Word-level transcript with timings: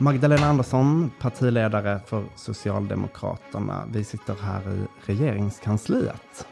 Magdalena 0.00 0.46
Andersson, 0.46 1.10
partiledare 1.20 2.00
för 2.06 2.24
Socialdemokraterna. 2.34 3.84
Vi 3.92 4.04
sitter 4.04 4.34
här 4.42 4.60
i 4.60 4.86
regeringskansliet. 5.12 6.46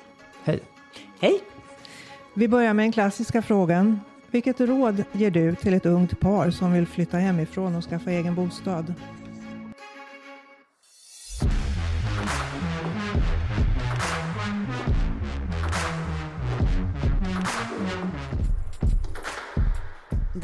Hej! 0.45 0.61
Hej! 1.21 1.41
Vi 2.35 2.49
börjar 2.49 2.75
med 2.75 2.85
den 2.85 2.93
klassiska 2.93 3.43
frågan. 3.43 4.01
Vilket 4.31 4.61
råd 4.61 5.05
ger 5.13 5.31
du 5.31 5.55
till 5.55 5.75
ett 5.75 5.87
ungt 5.87 6.21
par 6.21 6.51
som 6.51 6.73
vill 6.73 6.87
flytta 6.87 7.19
hemifrån 7.19 7.77
och 7.77 7.85
skaffa 7.85 8.11
egen 8.11 8.35
bostad? 8.35 8.95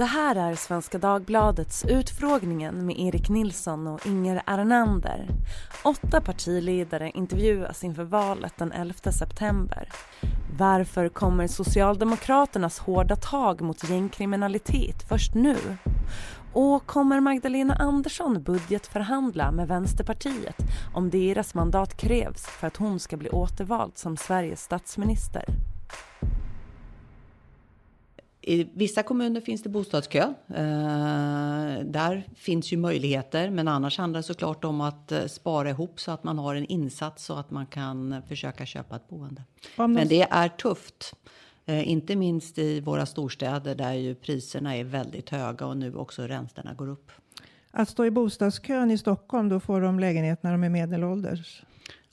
Det 0.02 0.06
här 0.06 0.36
är 0.36 0.54
Svenska 0.54 0.98
Dagbladets 0.98 1.84
Utfrågningen 1.84 2.86
med 2.86 2.98
Erik 2.98 3.28
Nilsson 3.28 3.86
och 3.86 4.06
Inger 4.06 4.42
Arnander. 4.46 5.28
Åtta 5.84 6.20
partiledare 6.20 7.10
intervjuas 7.10 7.84
inför 7.84 8.04
valet 8.04 8.52
den 8.58 8.72
11 8.72 9.12
september. 9.12 9.88
Varför 10.58 11.08
kommer 11.08 11.46
Socialdemokraternas 11.46 12.78
hårda 12.78 13.16
tag 13.16 13.60
mot 13.60 13.90
gängkriminalitet 13.90 15.08
först 15.08 15.34
nu? 15.34 15.56
Och 16.52 16.86
kommer 16.86 17.20
Magdalena 17.20 17.74
Andersson 17.74 18.42
budgetförhandla 18.42 19.52
med 19.52 19.68
Vänsterpartiet 19.68 20.56
om 20.94 21.10
deras 21.10 21.54
mandat 21.54 21.96
krävs 21.96 22.46
för 22.46 22.66
att 22.66 22.76
hon 22.76 23.00
ska 23.00 23.16
bli 23.16 23.30
återvald 23.30 23.98
som 23.98 24.16
Sveriges 24.16 24.62
statsminister? 24.62 25.44
I 28.44 28.68
vissa 28.74 29.02
kommuner 29.02 29.40
finns 29.40 29.62
det 29.62 29.68
bostadskö. 29.68 30.20
Eh, 30.48 31.84
där 31.84 32.28
finns 32.36 32.72
ju 32.72 32.76
möjligheter, 32.76 33.50
men 33.50 33.68
annars 33.68 33.98
handlar 33.98 34.18
det 34.18 34.22
såklart 34.22 34.64
om 34.64 34.80
att 34.80 35.12
eh, 35.12 35.26
spara 35.26 35.70
ihop 35.70 36.00
så 36.00 36.10
att 36.10 36.24
man 36.24 36.38
har 36.38 36.54
en 36.54 36.64
insats 36.64 37.24
så 37.24 37.34
att 37.34 37.50
man 37.50 37.66
kan 37.66 38.22
försöka 38.28 38.66
köpa 38.66 38.96
ett 38.96 39.08
boende. 39.08 39.42
Men 39.76 40.08
det 40.08 40.22
är 40.22 40.48
tufft. 40.48 41.14
Eh, 41.66 41.88
inte 41.88 42.16
minst 42.16 42.58
i 42.58 42.80
våra 42.80 43.06
storstäder 43.06 43.74
där 43.74 43.92
ju 43.92 44.14
priserna 44.14 44.76
är 44.76 44.84
väldigt 44.84 45.30
höga 45.30 45.66
och 45.66 45.76
nu 45.76 45.94
också 45.94 46.22
räntorna 46.22 46.74
går 46.74 46.88
upp. 46.88 47.12
Att 47.70 47.88
stå 47.88 48.04
i 48.04 48.10
bostadskön 48.10 48.90
i 48.90 48.98
Stockholm, 48.98 49.48
då 49.48 49.60
får 49.60 49.80
de 49.80 50.00
lägenhet 50.00 50.42
när 50.42 50.52
de 50.52 50.64
är 50.64 50.68
medelålders. 50.68 51.62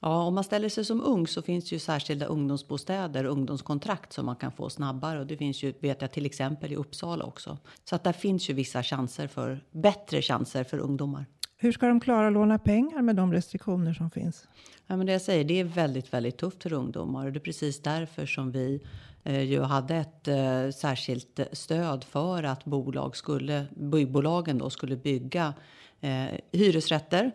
Ja, 0.01 0.23
om 0.23 0.35
man 0.35 0.43
ställer 0.43 0.69
sig 0.69 0.85
som 0.85 1.01
ung 1.01 1.27
så 1.27 1.41
finns 1.41 1.69
det 1.69 1.75
ju 1.75 1.79
särskilda 1.79 2.25
ungdomsbostäder 2.25 3.25
och 3.25 3.31
ungdomskontrakt 3.31 4.13
som 4.13 4.25
man 4.25 4.35
kan 4.35 4.51
få 4.51 4.69
snabbare. 4.69 5.19
Och 5.19 5.27
det 5.27 5.37
finns 5.37 5.63
ju, 5.63 5.73
vet 5.79 6.01
jag, 6.01 6.11
till 6.11 6.25
exempel 6.25 6.71
i 6.71 6.75
Uppsala 6.75 7.25
också. 7.25 7.57
Så 7.83 7.95
att 7.95 8.03
där 8.03 8.13
finns 8.13 8.49
ju 8.49 8.53
vissa 8.53 8.83
chanser 8.83 9.27
för, 9.27 9.63
bättre 9.71 10.21
chanser 10.21 10.63
för 10.63 10.77
ungdomar. 10.77 11.25
Hur 11.57 11.71
ska 11.71 11.87
de 11.87 11.99
klara 11.99 12.27
att 12.27 12.33
låna 12.33 12.59
pengar 12.59 13.01
med 13.01 13.15
de 13.15 13.33
restriktioner 13.33 13.93
som 13.93 14.09
finns? 14.09 14.47
Ja, 14.87 14.97
men 14.97 15.05
det 15.05 15.11
jag 15.11 15.21
säger, 15.21 15.43
det 15.43 15.59
är 15.59 15.63
väldigt, 15.63 16.13
väldigt 16.13 16.37
tufft 16.37 16.63
för 16.63 16.73
ungdomar 16.73 17.25
och 17.25 17.31
det 17.33 17.37
är 17.37 17.41
precis 17.41 17.81
därför 17.81 18.25
som 18.25 18.51
vi 18.51 18.81
eh, 19.23 19.41
ju 19.41 19.61
hade 19.61 19.95
ett 19.95 20.27
eh, 20.27 20.69
särskilt 20.69 21.39
stöd 21.51 22.03
för 22.03 22.43
att 22.43 22.65
bolag 22.65 23.15
skulle, 23.15 23.65
byggbolagen 23.71 24.57
då 24.57 24.69
skulle 24.69 24.95
bygga 24.95 25.53
eh, 26.01 26.25
hyresrätter 26.51 27.31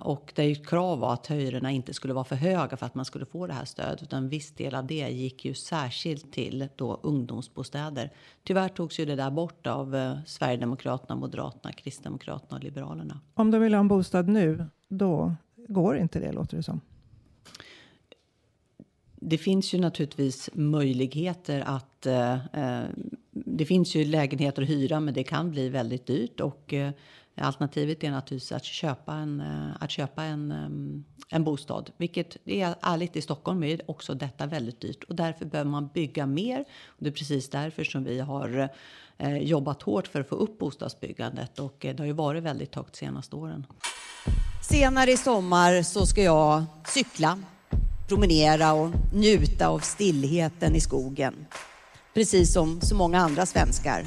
och 0.00 0.32
det 0.34 0.42
är 0.42 0.46
ju 0.46 0.52
ett 0.52 0.66
krav 0.66 1.04
att 1.04 1.26
hyrorna 1.26 1.70
inte 1.70 1.94
skulle 1.94 2.14
vara 2.14 2.24
för 2.24 2.36
höga 2.36 2.76
för 2.76 2.86
att 2.86 2.94
man 2.94 3.04
skulle 3.04 3.26
få 3.26 3.46
det 3.46 3.52
här 3.52 3.64
stödet. 3.64 4.02
Utan 4.02 4.22
en 4.22 4.28
viss 4.28 4.50
del 4.50 4.74
av 4.74 4.86
det 4.86 5.08
gick 5.08 5.44
ju 5.44 5.54
särskilt 5.54 6.32
till 6.32 6.68
då 6.76 7.00
ungdomsbostäder. 7.02 8.12
Tyvärr 8.44 8.68
togs 8.68 9.00
ju 9.00 9.04
det 9.04 9.16
där 9.16 9.30
bort 9.30 9.66
av 9.66 9.96
eh, 9.96 10.18
Sverigedemokraterna, 10.26 11.16
Moderaterna, 11.16 11.72
Kristdemokraterna 11.72 12.56
och 12.56 12.64
Liberalerna. 12.64 13.20
Om 13.34 13.50
de 13.50 13.60
vill 13.60 13.74
ha 13.74 13.80
en 13.80 13.88
bostad 13.88 14.28
nu, 14.28 14.64
då 14.88 15.34
går 15.68 15.98
inte 15.98 16.18
det 16.18 16.32
låter 16.32 16.56
det 16.56 16.62
som. 16.62 16.80
Det 19.14 19.38
finns 19.38 19.74
ju 19.74 19.78
naturligtvis 19.78 20.50
möjligheter 20.52 21.60
att... 21.66 22.06
Eh, 22.06 22.34
eh 22.34 22.84
det 23.48 23.66
finns 23.66 23.94
ju 23.94 24.04
lägenheter 24.04 24.62
att 24.62 24.68
hyra, 24.68 25.00
men 25.00 25.14
det 25.14 25.24
kan 25.24 25.50
bli 25.50 25.68
väldigt 25.68 26.06
dyrt. 26.06 26.40
Och 26.40 26.74
eh, 26.74 26.92
Alternativet 27.40 28.04
är 28.04 28.10
naturligtvis 28.10 28.52
att 28.52 28.64
köpa 28.64 29.14
en, 29.14 29.40
eh, 29.40 29.82
att 29.82 29.90
köpa 29.90 30.22
en, 30.22 30.52
eh, 30.52 31.36
en 31.36 31.44
bostad, 31.44 31.90
vilket 31.96 32.36
är 32.44 32.74
ärligt 32.82 33.16
i 33.16 33.22
Stockholm 33.22 33.62
är 33.62 33.90
också 33.90 34.14
detta 34.14 34.46
väldigt 34.46 34.80
dyrt 34.80 35.04
och 35.04 35.14
därför 35.14 35.44
behöver 35.44 35.70
man 35.70 35.88
bygga 35.94 36.26
mer. 36.26 36.60
Och 36.86 36.96
det 36.98 37.08
är 37.08 37.12
precis 37.12 37.50
därför 37.50 37.84
som 37.84 38.04
vi 38.04 38.20
har 38.20 38.68
eh, 39.18 39.36
jobbat 39.36 39.82
hårt 39.82 40.06
för 40.06 40.20
att 40.20 40.28
få 40.28 40.34
upp 40.34 40.58
bostadsbyggandet 40.58 41.58
och 41.58 41.76
det 41.80 41.98
har 41.98 42.06
ju 42.06 42.12
varit 42.12 42.42
väldigt 42.42 42.74
högt 42.74 42.92
de 42.92 42.98
senaste 42.98 43.36
åren. 43.36 43.66
Senare 44.68 45.10
i 45.10 45.16
sommar 45.16 45.82
så 45.82 46.06
ska 46.06 46.22
jag 46.22 46.64
cykla, 46.86 47.38
promenera 48.08 48.72
och 48.72 48.90
njuta 49.14 49.68
av 49.68 49.78
stillheten 49.78 50.74
i 50.74 50.80
skogen. 50.80 51.46
Precis 52.14 52.52
som 52.52 52.80
så 52.80 52.94
många 52.94 53.18
andra 53.18 53.46
svenskar. 53.46 54.06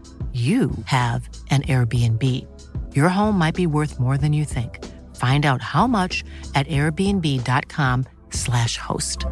you 0.33 0.71
have 0.85 1.29
an 1.49 1.61
Airbnb. 1.63 2.23
Your 2.95 3.09
home 3.09 3.37
might 3.37 3.55
be 3.55 3.67
worth 3.67 3.99
more 3.99 4.17
than 4.17 4.31
you 4.33 4.45
think. 4.45 4.79
Find 5.17 5.45
out 5.45 5.61
how 5.61 5.87
much 5.87 6.23
at 6.55 6.67
airbnb.com 6.67 8.05
slash 8.29 8.77
host. 8.77 9.25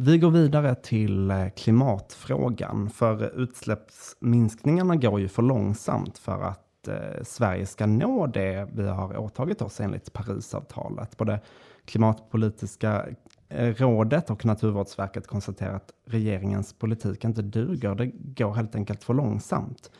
Vi 0.00 0.18
går 0.18 0.30
vidare 0.30 0.74
till 0.74 1.30
eh, 1.30 1.48
klimatfrågan. 1.56 2.90
För 2.90 3.40
utsläppsminskningarna 3.42 4.96
går 4.96 5.20
ju 5.20 5.28
för 5.28 5.42
långsamt 5.42 6.18
för 6.18 6.42
att 6.42 6.88
eh, 6.88 7.22
Sverige 7.22 7.66
ska 7.66 7.86
nå 7.86 8.26
det 8.26 8.68
vi 8.72 8.88
har 8.88 9.16
åtagit 9.16 9.62
oss 9.62 9.80
enligt 9.80 10.12
Parisavtalet. 10.12 11.16
Både 11.16 11.40
klimatpolitiska 11.84 13.06
rådet 13.50 14.30
och 14.30 14.44
Naturvårdsverket 14.44 15.26
konstaterar 15.26 15.74
att 15.74 15.92
regeringens 16.04 16.72
politik 16.72 17.24
inte 17.24 17.42
duger. 17.42 17.94
Det 17.94 18.06
går 18.14 18.54
helt 18.54 18.74
enkelt 18.74 19.04
för 19.04 19.14
långsamt. 19.14 19.90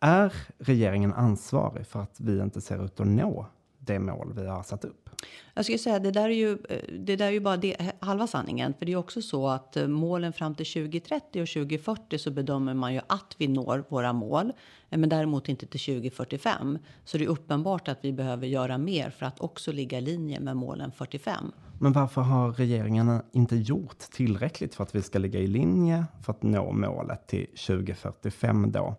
Är 0.00 0.32
regeringen 0.58 1.12
ansvarig 1.12 1.86
för 1.86 2.00
att 2.00 2.20
vi 2.20 2.40
inte 2.40 2.60
ser 2.60 2.84
ut 2.84 3.00
att 3.00 3.06
nå 3.06 3.46
det 3.78 3.98
mål 3.98 4.32
vi 4.36 4.46
har 4.46 4.62
satt 4.62 4.84
upp? 4.84 5.07
Jag 5.54 5.64
skulle 5.64 5.78
säga 5.78 5.98
det 5.98 6.10
där 6.10 6.24
är 6.24 6.34
ju, 6.34 6.52
eh, 6.68 6.78
det 6.98 7.16
där 7.16 7.26
är 7.26 7.30
ju 7.30 7.40
bara 7.40 7.56
det, 7.56 7.76
halva 8.00 8.26
sanningen. 8.26 8.74
För 8.78 8.86
det 8.86 8.92
är 8.92 8.96
också 8.96 9.22
så 9.22 9.48
att 9.48 9.76
eh, 9.76 9.86
målen 9.86 10.32
fram 10.32 10.54
till 10.54 10.66
2030 10.66 11.42
och 11.42 11.48
2040 11.48 12.18
så 12.18 12.30
bedömer 12.30 12.74
man 12.74 12.94
ju 12.94 13.00
att 13.06 13.34
vi 13.38 13.48
når 13.48 13.84
våra 13.88 14.12
mål. 14.12 14.52
Men 14.90 15.08
däremot 15.08 15.48
inte 15.48 15.66
till 15.66 15.80
2045. 15.80 16.78
Så 17.04 17.18
det 17.18 17.24
är 17.24 17.28
uppenbart 17.28 17.88
att 17.88 17.98
vi 18.02 18.12
behöver 18.12 18.46
göra 18.46 18.78
mer 18.78 19.10
för 19.10 19.26
att 19.26 19.40
också 19.40 19.72
ligga 19.72 19.98
i 19.98 20.00
linje 20.00 20.40
med 20.40 20.56
målen 20.56 20.92
45. 20.92 21.52
Men 21.80 21.92
varför 21.92 22.20
har 22.20 22.52
regeringen 22.52 23.22
inte 23.32 23.56
gjort 23.56 23.98
tillräckligt 23.98 24.74
för 24.74 24.84
att 24.84 24.94
vi 24.94 25.02
ska 25.02 25.18
ligga 25.18 25.40
i 25.40 25.46
linje 25.46 26.06
för 26.24 26.32
att 26.32 26.42
nå 26.42 26.72
målet 26.72 27.26
till 27.26 27.46
2045 27.46 28.72
då? 28.72 28.96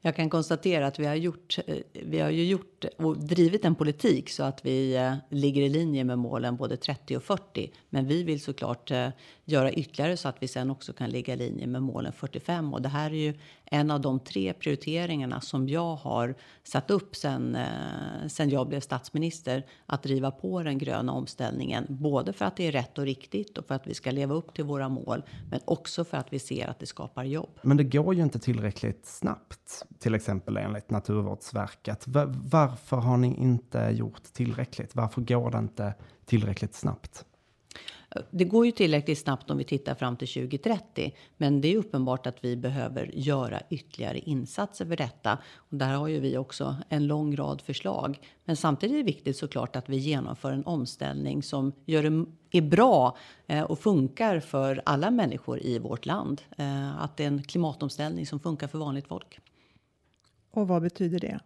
Jag 0.00 0.16
kan 0.16 0.30
konstatera 0.30 0.86
att 0.86 0.98
vi 0.98 1.06
har, 1.06 1.14
gjort, 1.14 1.58
eh, 1.66 1.76
vi 1.92 2.20
har 2.20 2.30
ju 2.30 2.44
gjort 2.44 2.73
och 2.96 3.18
drivit 3.18 3.64
en 3.64 3.74
politik 3.74 4.30
så 4.30 4.42
att 4.42 4.66
vi 4.66 4.96
eh, 4.96 5.14
ligger 5.28 5.62
i 5.62 5.68
linje 5.68 6.04
med 6.04 6.18
målen 6.18 6.56
både 6.56 6.76
30 6.76 7.16
och 7.16 7.22
40. 7.22 7.72
Men 7.90 8.06
vi 8.06 8.22
vill 8.22 8.40
såklart 8.40 8.90
eh, 8.90 9.08
göra 9.44 9.72
ytterligare 9.72 10.16
så 10.16 10.28
att 10.28 10.36
vi 10.40 10.48
sen 10.48 10.70
också 10.70 10.92
kan 10.92 11.10
ligga 11.10 11.34
i 11.34 11.36
linje 11.36 11.66
med 11.66 11.82
målen 11.82 12.12
45. 12.12 12.74
Och 12.74 12.82
det 12.82 12.88
här 12.88 13.10
är 13.10 13.14
ju 13.14 13.34
en 13.64 13.90
av 13.90 14.00
de 14.00 14.20
tre 14.20 14.52
prioriteringarna 14.52 15.40
som 15.40 15.68
jag 15.68 15.96
har 15.96 16.34
satt 16.62 16.90
upp 16.90 17.16
sen, 17.16 17.56
eh, 17.56 18.28
sen 18.28 18.50
jag 18.50 18.68
blev 18.68 18.80
statsminister. 18.80 19.66
Att 19.86 20.02
driva 20.02 20.30
på 20.30 20.62
den 20.62 20.78
gröna 20.78 21.12
omställningen. 21.12 21.86
Både 21.88 22.32
för 22.32 22.44
att 22.44 22.56
det 22.56 22.66
är 22.66 22.72
rätt 22.72 22.98
och 22.98 23.04
riktigt 23.04 23.58
och 23.58 23.66
för 23.66 23.74
att 23.74 23.86
vi 23.86 23.94
ska 23.94 24.10
leva 24.10 24.34
upp 24.34 24.54
till 24.54 24.64
våra 24.64 24.88
mål. 24.88 25.22
Men 25.50 25.60
också 25.64 26.04
för 26.04 26.16
att 26.16 26.32
vi 26.32 26.38
ser 26.38 26.68
att 26.68 26.78
det 26.78 26.86
skapar 26.86 27.24
jobb. 27.24 27.58
Men 27.62 27.76
det 27.76 27.84
går 27.84 28.14
ju 28.14 28.22
inte 28.22 28.38
tillräckligt 28.38 29.06
snabbt 29.06 29.84
till 29.98 30.14
exempel 30.14 30.56
enligt 30.56 30.90
Naturvårdsverket. 30.90 32.04
Varför 32.74 32.96
har 32.96 33.16
ni 33.16 33.34
inte 33.36 33.78
gjort 33.78 34.22
tillräckligt? 34.22 34.94
Varför 34.94 35.20
går 35.20 35.50
det 35.50 35.58
inte 35.58 35.94
tillräckligt 36.24 36.74
snabbt? 36.74 37.24
det 38.30 38.44
går 38.44 38.66
ju 38.66 38.72
tillräckligt 38.72 39.18
snabbt 39.18 39.50
om 39.50 39.58
vi 39.58 39.64
tittar 39.64 39.94
fram 39.94 40.16
till 40.16 40.28
2030. 40.28 41.14
Men 41.36 41.60
det 41.60 41.68
är 41.68 41.76
uppenbart 41.76 42.26
att 42.26 42.44
vi 42.44 42.56
behöver 42.56 43.10
göra 43.14 43.60
ytterligare 43.70 44.18
insatser 44.18 44.86
för 44.86 44.96
detta. 44.96 45.38
Och 45.54 45.76
där 45.76 45.94
har 45.94 46.08
ju 46.08 46.20
vi 46.20 46.36
också 46.36 46.76
en 46.88 47.06
lång 47.06 47.36
rad 47.36 47.60
förslag. 47.60 48.20
Men 48.44 48.56
samtidigt 48.56 48.94
är 48.94 48.98
det 48.98 49.04
viktigt 49.04 49.36
såklart 49.36 49.76
att 49.76 49.88
vi 49.88 49.96
genomför 49.96 50.52
en 50.52 50.64
omställning 50.64 51.42
som 51.42 51.72
gör 51.84 52.02
det, 52.02 52.26
är 52.58 52.62
bra 52.62 53.16
eh, 53.46 53.62
och 53.62 53.78
funkar 53.78 54.40
för 54.40 54.82
alla 54.84 55.10
människor 55.10 55.62
i 55.62 55.78
vårt 55.78 56.06
land. 56.06 56.42
Eh, 56.58 57.02
att 57.02 57.16
det 57.16 57.24
är 57.24 57.28
en 57.28 57.42
klimatomställning 57.42 58.26
som 58.26 58.40
funkar 58.40 58.66
för 58.66 58.78
vanligt 58.78 59.06
folk. 59.06 59.38
Och 60.50 60.68
vad 60.68 60.82
betyder 60.82 61.20
det? 61.20 61.40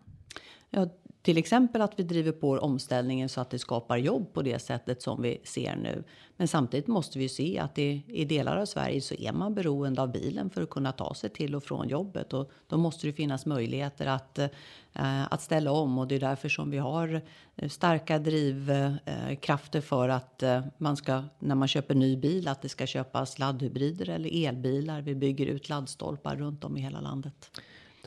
Ja, 0.71 0.89
till 1.23 1.39
exempel 1.39 1.83
att 1.83 1.99
vi 1.99 2.03
driver 2.03 2.33
på 2.33 2.51
omställningen 2.51 3.29
så 3.29 3.41
att 3.41 3.51
det 3.51 3.59
skapar 3.59 3.97
jobb 3.97 4.33
på 4.33 4.43
det 4.43 4.59
sättet 4.59 5.03
som 5.03 5.23
vi 5.23 5.41
ser 5.45 5.77
nu. 5.77 6.05
Men 6.37 6.49
samtidigt 6.49 6.87
måste 6.87 7.19
vi 7.19 7.25
ju 7.25 7.29
se 7.29 7.59
att 7.59 7.79
i, 7.79 8.03
i 8.09 8.25
delar 8.25 8.57
av 8.57 8.67
Sverige 8.67 9.01
så 9.01 9.15
är 9.15 9.33
man 9.33 9.55
beroende 9.55 10.03
av 10.03 10.13
bilen 10.13 10.51
för 10.51 10.63
att 10.63 10.71
kunna 10.71 10.93
ta 10.93 11.15
sig 11.15 11.31
till 11.31 11.55
och 11.55 11.65
från 11.65 11.89
jobbet. 11.89 12.33
Och 12.33 12.51
då 12.67 12.77
måste 12.77 13.07
det 13.07 13.13
finnas 13.13 13.47
möjligheter 13.47 14.07
att, 14.07 14.39
eh, 14.39 15.33
att 15.33 15.43
ställa 15.43 15.73
om. 15.73 15.99
Och 15.99 16.09
det 16.09 16.15
är 16.15 16.21
därför 16.21 16.49
som 16.49 16.71
vi 16.71 16.79
har 16.79 17.21
starka 17.69 18.19
drivkrafter 18.19 19.81
för 19.81 20.09
att 20.09 20.43
eh, 20.43 20.65
man 20.79 20.97
ska, 20.97 21.25
när 21.39 21.55
man 21.55 21.69
köper 21.69 21.95
ny 21.95 22.17
bil, 22.17 22.49
att 22.49 22.63
det 22.63 22.69
ska 22.69 22.87
köpas 22.87 23.39
laddhybrider 23.39 24.09
eller 24.09 24.47
elbilar. 24.49 25.01
Vi 25.01 25.15
bygger 25.15 25.47
ut 25.47 25.69
laddstolpar 25.69 26.37
runt 26.37 26.65
om 26.65 26.77
i 26.77 26.81
hela 26.81 27.01
landet. 27.01 27.51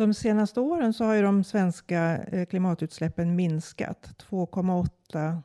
De 0.02 0.14
senaste 0.14 0.60
åren 0.60 0.94
så 0.94 1.06
har 1.06 1.14
ju 1.14 1.22
de 1.22 1.44
svenska 1.44 2.18
eh, 2.18 2.46
klimatutsläppen 2.46 3.36
minskat. 3.36 4.26
2,8 4.30 5.42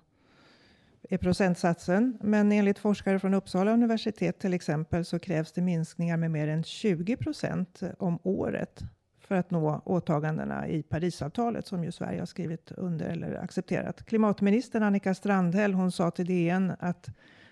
är 1.02 1.18
procentsatsen. 1.18 2.18
Men 2.20 2.52
enligt 2.52 2.78
forskare 2.78 3.18
från 3.18 3.34
Uppsala 3.34 3.72
universitet 3.72 4.38
till 4.38 4.54
exempel 4.54 5.04
så 5.04 5.18
krävs 5.18 5.52
det 5.52 5.62
minskningar 5.62 6.16
med 6.16 6.30
mer 6.30 6.48
än 6.48 6.62
20 6.62 7.16
procent 7.16 7.82
om 7.98 8.18
året 8.22 8.82
för 9.20 9.34
att 9.34 9.50
nå 9.50 9.82
åtagandena 9.84 10.68
i 10.68 10.82
Parisavtalet 10.82 11.66
som 11.66 11.84
ju 11.84 11.92
Sverige 11.92 12.18
har 12.18 12.26
skrivit 12.26 12.72
under 12.72 13.06
eller 13.06 13.34
accepterat. 13.34 14.06
Klimatministern 14.06 14.82
Annika 14.82 15.14
Strandhäll 15.14 15.74
hon 15.74 15.92
sa 15.92 16.10
till 16.10 16.26
DN 16.26 16.72
att 16.78 17.08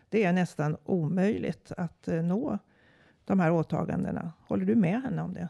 det 0.08 0.24
är 0.24 0.32
nästan 0.32 0.76
omöjligt 0.84 1.72
att 1.76 2.08
eh, 2.08 2.22
nå 2.22 2.58
de 3.24 3.40
här 3.40 3.52
åtagandena. 3.52 4.32
Håller 4.46 4.64
du 4.64 4.74
med 4.74 5.02
henne 5.02 5.22
om 5.22 5.34
det? 5.34 5.48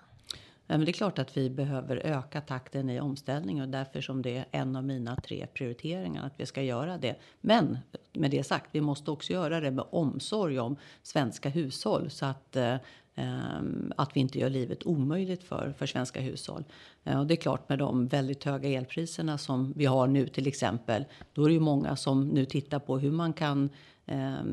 Men 0.67 0.85
det 0.85 0.91
är 0.91 0.93
klart 0.93 1.19
att 1.19 1.37
vi 1.37 1.51
behöver 1.51 1.97
öka 1.97 2.41
takten 2.41 2.91
i 2.91 3.01
omställningen 3.01 3.65
och 3.65 3.71
därför 3.71 4.01
som 4.01 4.23
det 4.23 4.37
är 4.37 4.45
en 4.51 4.77
av 4.77 4.85
mina 4.85 5.17
tre 5.17 5.47
prioriteringar 5.47 6.27
att 6.27 6.41
vi 6.41 6.47
ska 6.47 6.63
göra 6.63 6.99
det. 6.99 7.17
Men 7.41 7.79
med 8.13 8.31
det 8.31 8.45
sagt, 8.45 8.69
vi 8.73 8.81
måste 8.81 9.11
också 9.11 9.33
göra 9.33 9.61
det 9.61 9.71
med 9.71 9.85
omsorg 9.91 10.59
om 10.59 10.77
svenska 11.03 11.49
hushåll 11.49 12.11
så 12.11 12.27
att 12.27 12.57
eh, 12.57 12.77
att 13.97 14.17
vi 14.17 14.21
inte 14.21 14.39
gör 14.39 14.51
livet 14.51 14.87
omöjligt 14.87 15.45
för, 15.45 15.75
för 15.79 15.87
svenska 15.87 16.21
hushåll. 16.21 16.65
Eh, 17.05 17.21
och 17.21 17.27
det 17.27 17.35
är 17.35 17.37
klart 17.37 17.69
med 17.69 17.79
de 17.79 18.07
väldigt 18.07 18.45
höga 18.45 18.69
elpriserna 18.69 19.39
som 19.39 19.73
vi 19.77 19.85
har 19.85 20.07
nu 20.07 20.27
till 20.27 20.47
exempel. 20.47 21.05
Då 21.33 21.45
är 21.45 21.49
det 21.49 21.55
ju 21.55 21.61
många 21.61 21.97
som 21.97 22.29
nu 22.29 22.45
tittar 22.45 22.79
på 22.79 22.99
hur 22.99 23.11
man 23.11 23.33
kan 23.33 23.71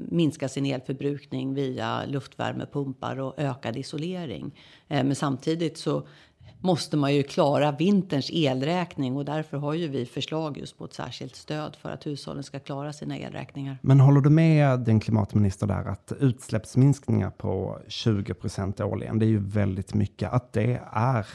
minska 0.09 0.49
sin 0.49 0.65
elförbrukning 0.65 1.53
via 1.53 2.05
luftvärmepumpar 2.05 3.19
och 3.19 3.33
ökad 3.37 3.77
isolering. 3.77 4.59
Eh, 4.87 5.03
men 5.03 5.15
samtidigt 5.15 5.77
så 5.77 6.07
måste 6.59 6.97
man 6.97 7.15
ju 7.15 7.23
klara 7.23 7.71
vinterns 7.71 8.29
elräkning 8.33 9.17
och 9.17 9.25
därför 9.25 9.57
har 9.57 9.73
ju 9.73 9.87
vi 9.87 10.05
förslag 10.05 10.57
just 10.57 10.77
på 10.77 10.85
ett 10.85 10.93
särskilt 10.93 11.35
stöd 11.35 11.75
för 11.75 11.89
att 11.89 12.05
hushållen 12.05 12.43
ska 12.43 12.59
klara 12.59 12.93
sina 12.93 13.17
elräkningar. 13.17 13.77
Men 13.81 13.99
håller 13.99 14.21
du 14.21 14.29
med 14.29 14.79
din 14.79 14.99
klimatminister 14.99 15.67
där 15.67 15.85
att 15.85 16.13
utsläppsminskningar 16.19 17.29
på 17.29 17.79
20 17.87 18.33
procent 18.33 18.81
årligen, 18.81 19.19
det 19.19 19.25
är 19.25 19.29
ju 19.29 19.39
väldigt 19.39 19.93
mycket, 19.93 20.33
att 20.33 20.53
det 20.53 20.81
är 20.91 21.27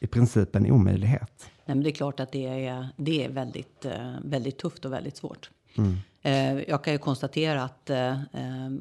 i 0.00 0.06
princip 0.06 0.56
en 0.56 0.70
omöjlighet? 0.70 1.50
Nej, 1.66 1.76
men 1.76 1.82
det 1.82 1.90
är 1.90 1.94
klart 1.94 2.20
att 2.20 2.32
det 2.32 2.66
är, 2.66 2.88
det 2.96 3.24
är 3.24 3.28
väldigt, 3.28 3.84
eh, 3.84 4.12
väldigt 4.24 4.58
tufft 4.58 4.84
och 4.84 4.92
väldigt 4.92 5.16
svårt. 5.16 5.50
Mm. 5.78 5.98
Eh, 6.26 6.62
jag 6.68 6.84
kan 6.84 6.92
ju 6.92 6.98
konstatera 6.98 7.62
att 7.62 7.90
eh, 7.90 8.16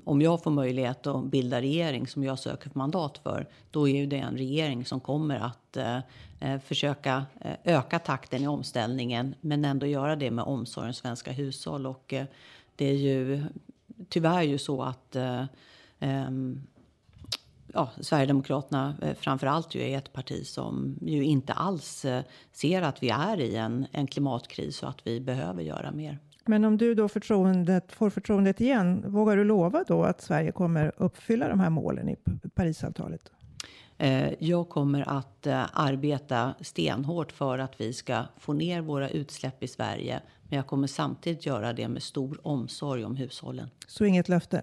om 0.03 0.21
jag 0.21 0.43
får 0.43 0.51
möjlighet 0.51 1.07
att 1.07 1.25
bilda 1.25 1.61
regering 1.61 2.07
som 2.07 2.23
jag 2.23 2.39
söker 2.39 2.71
mandat 2.73 3.17
för, 3.17 3.47
då 3.71 3.89
är 3.89 4.07
det 4.07 4.17
en 4.17 4.37
regering 4.37 4.85
som 4.85 4.99
kommer 4.99 5.39
att 5.39 5.77
eh, 5.77 5.99
eh, 6.39 6.59
försöka 6.59 7.25
eh, 7.41 7.55
öka 7.63 7.99
takten 7.99 8.43
i 8.43 8.47
omställningen, 8.47 9.35
men 9.41 9.65
ändå 9.65 9.85
göra 9.85 10.15
det 10.15 10.31
med 10.31 10.45
omsorg 10.45 10.87
om 10.87 10.93
svenska 10.93 11.31
hushåll. 11.31 11.85
Och 11.85 12.13
det 12.75 12.85
är 12.85 12.95
ju 12.95 13.43
tyvärr 14.09 14.41
ju 14.41 14.57
så 14.57 14.83
att 14.83 15.15
ehm, 15.99 16.61
ja, 17.73 17.89
Sverigedemokraterna 18.01 18.95
framför 19.19 19.47
allt 19.47 19.75
ju 19.75 19.81
är 19.81 19.97
ett 19.97 20.13
parti 20.13 20.47
som 20.47 20.97
ju 21.01 21.23
inte 21.23 21.53
alls 21.53 22.05
ser 22.51 22.81
att 22.81 23.03
vi 23.03 23.09
är 23.09 23.39
i 23.39 23.55
en, 23.55 23.85
en 23.91 24.07
klimatkris 24.07 24.83
och 24.83 24.89
att 24.89 25.07
vi 25.07 25.19
behöver 25.19 25.63
göra 25.63 25.91
mer. 25.91 26.19
Men 26.45 26.65
om 26.65 26.77
du 26.77 26.95
då 26.95 27.07
förtroendet, 27.07 27.91
får 27.91 28.09
förtroendet 28.09 28.61
igen, 28.61 29.03
vågar 29.07 29.37
du 29.37 29.43
lova 29.43 29.83
då 29.87 30.03
att 30.03 30.21
Sverige 30.21 30.51
kommer 30.51 30.91
uppfylla 30.97 31.47
de 31.47 31.59
här 31.59 31.69
målen 31.69 32.09
i 32.09 32.15
Parisavtalet? 32.55 33.31
Eh, 33.97 34.33
jag 34.39 34.69
kommer 34.69 35.09
att 35.09 35.47
arbeta 35.73 36.53
stenhårt 36.61 37.31
för 37.31 37.59
att 37.59 37.81
vi 37.81 37.93
ska 37.93 38.23
få 38.37 38.53
ner 38.53 38.81
våra 38.81 39.09
utsläpp 39.09 39.63
i 39.63 39.67
Sverige. 39.67 40.21
Men 40.49 40.57
jag 40.57 40.67
kommer 40.67 40.87
samtidigt 40.87 41.45
göra 41.45 41.73
det 41.73 41.87
med 41.87 42.03
stor 42.03 42.47
omsorg 42.47 43.05
om 43.05 43.15
hushållen. 43.15 43.69
Så 43.87 44.05
inget 44.05 44.29
löfte? 44.29 44.61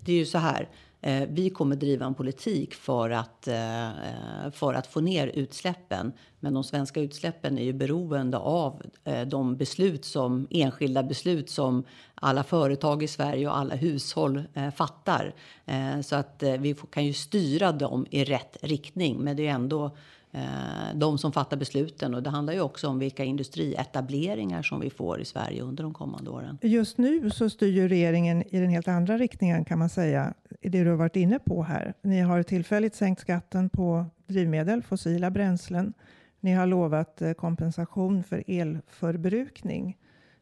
det 0.00 0.12
är 0.12 0.16
ju 0.16 0.26
så 0.26 0.38
här. 0.38 0.68
Eh, 1.00 1.28
vi 1.28 1.50
kommer 1.50 1.76
driva 1.76 2.06
en 2.06 2.14
politik 2.14 2.74
för 2.74 3.10
att, 3.10 3.48
eh, 3.48 3.88
eh, 3.88 4.50
för 4.52 4.74
att 4.74 4.86
få 4.86 5.00
ner 5.00 5.26
utsläppen. 5.26 6.12
Men 6.40 6.54
de 6.54 6.64
svenska 6.64 7.00
utsläppen 7.00 7.58
är 7.58 7.62
ju 7.62 7.72
beroende 7.72 8.38
av 8.38 8.82
eh, 9.04 9.22
de 9.22 9.56
beslut 9.56 10.04
som, 10.04 10.46
enskilda 10.50 11.02
beslut 11.02 11.50
som 11.50 11.84
alla 12.14 12.44
företag 12.44 13.02
i 13.02 13.08
Sverige 13.08 13.48
och 13.48 13.58
alla 13.58 13.74
hushåll 13.74 14.42
eh, 14.54 14.70
fattar. 14.70 15.34
Eh, 15.66 16.00
så 16.00 16.16
att 16.16 16.42
vi 16.58 16.74
kan 16.90 17.06
ju 17.06 17.12
styra 17.12 17.72
dem 17.72 18.06
i 18.10 18.24
rätt 18.24 18.56
riktning. 18.62 19.18
Men 19.18 19.36
det 19.36 19.46
är 19.46 19.52
ändå 19.52 19.96
Eh, 20.38 20.94
de 20.94 21.18
som 21.18 21.32
fattar 21.32 21.56
besluten. 21.56 22.14
Och 22.14 22.22
det 22.22 22.30
handlar 22.30 22.52
ju 22.52 22.60
också 22.60 22.88
om 22.88 22.98
vilka 22.98 23.24
industrietableringar 23.24 24.62
som 24.62 24.80
vi 24.80 24.90
får 24.90 25.20
i 25.20 25.24
Sverige 25.24 25.62
under 25.62 25.82
de 25.82 25.94
kommande 25.94 26.30
åren. 26.30 26.58
Just 26.62 26.98
nu 26.98 27.30
så 27.30 27.50
styr 27.50 27.70
ju 27.70 27.88
regeringen 27.88 28.42
i 28.42 28.60
den 28.60 28.70
helt 28.70 28.88
andra 28.88 29.18
riktningen 29.18 29.64
kan 29.64 29.78
man 29.78 29.88
säga. 29.88 30.34
Det 30.60 30.84
du 30.84 30.90
har 30.90 30.96
varit 30.96 31.16
inne 31.16 31.38
på 31.38 31.62
här. 31.62 31.94
Ni 32.02 32.20
har 32.20 32.42
tillfälligt 32.42 32.94
sänkt 32.94 33.20
skatten 33.20 33.68
på 33.68 34.06
drivmedel, 34.26 34.82
fossila 34.82 35.30
bränslen. 35.30 35.94
Ni 36.40 36.52
har 36.52 36.66
lovat 36.66 37.22
eh, 37.22 37.32
kompensation 37.32 38.22
för 38.22 38.44
elförbrukning. 38.46 39.96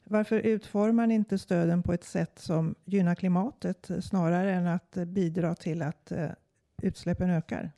Varför 0.05 0.39
utformar 0.39 1.07
ni 1.07 1.15
inte 1.15 1.39
stöden 1.39 1.83
på 1.83 1.93
ett 1.93 2.05
sätt 2.05 2.39
som 2.39 2.75
gynnar 2.85 3.15
klimatet 3.15 3.91
eh, 3.91 4.01
snarare 4.01 4.53
än 4.53 4.67
att 4.67 4.95
bidra 5.07 5.55
till 5.55 5.83
att 5.83 6.13
utsläppen 6.83 7.31
ökar? 7.31 7.73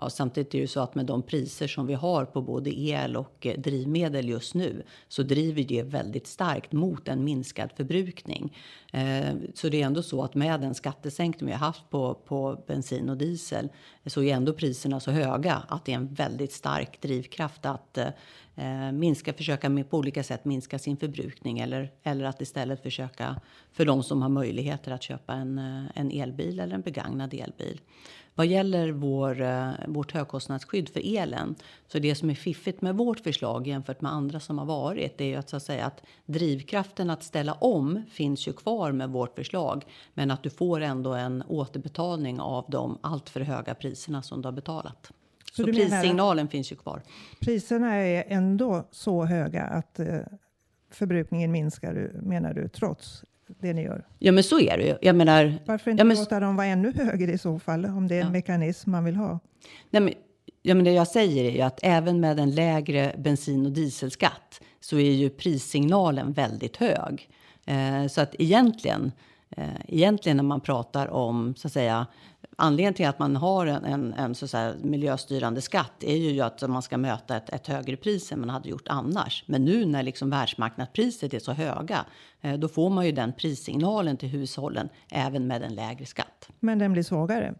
Ja, 0.00 0.10
samtidigt 0.10 0.54
är 0.54 0.58
det 0.58 0.62
ju 0.62 0.66
så 0.66 0.80
att 0.80 0.94
med 0.94 1.06
de 1.06 1.22
priser 1.22 1.68
som 1.68 1.86
vi 1.86 1.94
har 1.94 2.24
på 2.24 2.42
både 2.42 2.80
el 2.80 3.16
och 3.16 3.46
eh, 3.46 3.60
drivmedel 3.60 4.28
just 4.28 4.54
nu 4.54 4.82
så 5.08 5.22
driver 5.22 5.62
det 5.62 5.82
väldigt 5.82 6.26
starkt 6.26 6.72
mot 6.72 7.08
en 7.08 7.24
minskad 7.24 7.72
förbrukning. 7.76 8.56
Eh, 8.92 9.34
så 9.54 9.68
det 9.68 9.82
är 9.82 9.86
ändå 9.86 10.02
så 10.02 10.22
att 10.22 10.34
med 10.34 10.60
den 10.60 10.74
skattesänkning 10.74 11.46
vi 11.46 11.52
har 11.52 11.66
haft 11.66 11.90
på, 11.90 12.14
på 12.14 12.64
bensin 12.66 13.08
och 13.08 13.16
diesel 13.16 13.68
så 14.06 14.22
är 14.22 14.34
ändå 14.34 14.52
priserna 14.52 15.00
så 15.00 15.10
höga 15.10 15.62
att 15.68 15.84
det 15.84 15.92
är 15.92 15.96
en 15.96 16.14
väldigt 16.14 16.52
stark 16.52 17.00
drivkraft 17.00 17.66
att 17.66 17.98
eh, 17.98 18.08
eh 18.56 18.92
minska, 18.92 19.32
försöka 19.32 19.68
med, 19.68 19.90
på 19.90 19.98
olika 19.98 20.22
sätt 20.22 20.44
minska 20.44 20.78
sin 20.78 20.96
förbrukning 20.96 21.58
eller, 21.58 21.92
eller 22.02 22.24
att 22.24 22.40
istället 22.40 22.82
försöka 22.82 23.40
för 23.72 23.84
de 23.84 24.02
som 24.02 24.22
har 24.22 24.28
möjligheter 24.28 24.92
att 24.92 25.02
köpa 25.02 25.34
en, 25.34 25.58
eh, 25.58 25.84
en 25.94 26.10
elbil 26.10 26.60
eller 26.60 26.74
en 26.74 26.82
begagnad 26.82 27.34
elbil. 27.34 27.80
Vad 28.38 28.46
gäller 28.46 28.92
vår, 28.92 29.40
eh, 29.40 29.70
vårt 29.86 30.12
högkostnadsskydd 30.12 30.88
för 30.88 31.16
elen 31.16 31.54
så 31.86 31.98
det 31.98 32.14
som 32.14 32.30
är 32.30 32.34
fiffigt 32.34 32.82
med 32.82 32.96
vårt 32.96 33.20
förslag 33.20 33.66
jämfört 33.66 34.00
med 34.00 34.12
andra 34.12 34.40
som 34.40 34.58
har 34.58 34.66
varit 34.66 35.18
det 35.18 35.34
är 35.34 35.38
att, 35.38 35.48
så 35.48 35.56
att 35.56 35.62
säga 35.62 35.86
att 35.86 36.02
drivkraften 36.26 37.10
att 37.10 37.22
ställa 37.22 37.52
om 37.52 38.02
finns 38.10 38.48
ju 38.48 38.52
kvar 38.52 38.92
med 38.92 39.10
vårt 39.10 39.34
förslag 39.34 39.84
men 40.14 40.30
att 40.30 40.42
du 40.42 40.50
får 40.50 40.80
ändå 40.80 41.14
en 41.14 41.42
återbetalning 41.48 42.40
av 42.40 42.64
de 42.68 42.98
alltför 43.00 43.40
höga 43.40 43.74
priserna 43.74 44.22
som 44.22 44.42
du 44.42 44.46
har 44.46 44.52
betalat. 44.52 45.12
Så, 45.52 45.62
så 45.62 45.64
prissignalen 45.64 46.48
finns 46.48 46.72
ju 46.72 46.76
kvar. 46.76 47.02
Priserna 47.40 47.94
är 47.94 48.24
ändå 48.28 48.88
så 48.90 49.24
höga 49.24 49.62
att 49.62 49.98
eh, 49.98 50.18
förbrukningen 50.90 51.52
minskar, 51.52 52.10
menar 52.22 52.54
du, 52.54 52.68
trots 52.68 53.24
det 53.58 53.72
ni 53.72 53.82
gör? 53.82 54.06
Ja, 54.18 54.32
men 54.32 54.44
så 54.44 54.60
är 54.60 54.78
det 54.78 54.84
ju. 54.84 54.96
Jag 55.00 55.16
menar, 55.16 55.58
Varför 55.66 55.90
inte 55.90 56.00
ja, 56.00 56.04
men, 56.04 56.16
låta 56.16 56.40
dem 56.40 56.56
vara 56.56 56.66
ännu 56.66 56.92
högre 56.92 57.32
i 57.32 57.38
så 57.38 57.58
fall, 57.58 57.86
om 57.86 58.08
det 58.08 58.16
är 58.16 58.24
en 58.24 58.32
mekanism 58.32 58.90
man 58.90 59.04
vill 59.04 59.16
ha? 59.16 59.38
Nej, 59.90 60.02
men, 60.02 60.14
ja, 60.62 60.74
men 60.74 60.84
det 60.84 60.92
jag 60.92 61.08
säger 61.08 61.44
är 61.44 61.50
ju 61.50 61.60
att 61.60 61.80
även 61.82 62.20
med 62.20 62.40
en 62.40 62.50
lägre 62.50 63.14
bensin 63.18 63.66
och 63.66 63.72
dieselskatt 63.72 64.60
så 64.80 64.98
är 64.98 65.12
ju 65.12 65.30
prissignalen 65.30 66.32
väldigt 66.32 66.76
hög. 66.76 67.28
Eh, 67.66 68.06
så 68.06 68.20
att 68.20 68.34
egentligen, 68.38 69.12
eh, 69.50 69.64
egentligen 69.88 70.36
när 70.36 70.44
man 70.44 70.60
pratar 70.60 71.08
om 71.08 71.54
så 71.54 71.68
att 71.68 71.72
säga 71.72 72.06
Anledningen 72.60 72.94
till 72.94 73.08
att 73.08 73.18
man 73.18 73.36
har 73.36 73.66
en, 73.66 73.84
en, 73.84 74.12
en 74.12 74.34
så 74.34 74.48
säga, 74.48 74.74
miljöstyrande 74.82 75.60
skatt 75.60 76.04
är 76.04 76.16
ju 76.16 76.40
att 76.40 76.68
man 76.70 76.82
ska 76.82 76.98
möta 76.98 77.36
ett, 77.36 77.50
ett 77.50 77.66
högre 77.66 77.96
pris 77.96 78.32
än 78.32 78.40
man 78.40 78.50
hade 78.50 78.68
gjort 78.68 78.88
annars. 78.88 79.44
Men 79.46 79.64
nu 79.64 79.86
när 79.86 80.02
liksom 80.02 80.30
världsmarknadspriset 80.30 81.34
är 81.34 81.38
så 81.38 81.52
höga, 81.52 82.04
eh, 82.40 82.54
då 82.54 82.68
får 82.68 82.90
man 82.90 83.06
ju 83.06 83.12
den 83.12 83.32
prissignalen 83.32 84.16
till 84.16 84.28
hushållen 84.28 84.88
även 85.10 85.46
med 85.46 85.62
en 85.62 85.74
lägre 85.74 86.06
skatt. 86.06 86.48
Men 86.60 86.78
den 86.78 86.92
blir 86.92 87.02
svagare. 87.02 87.54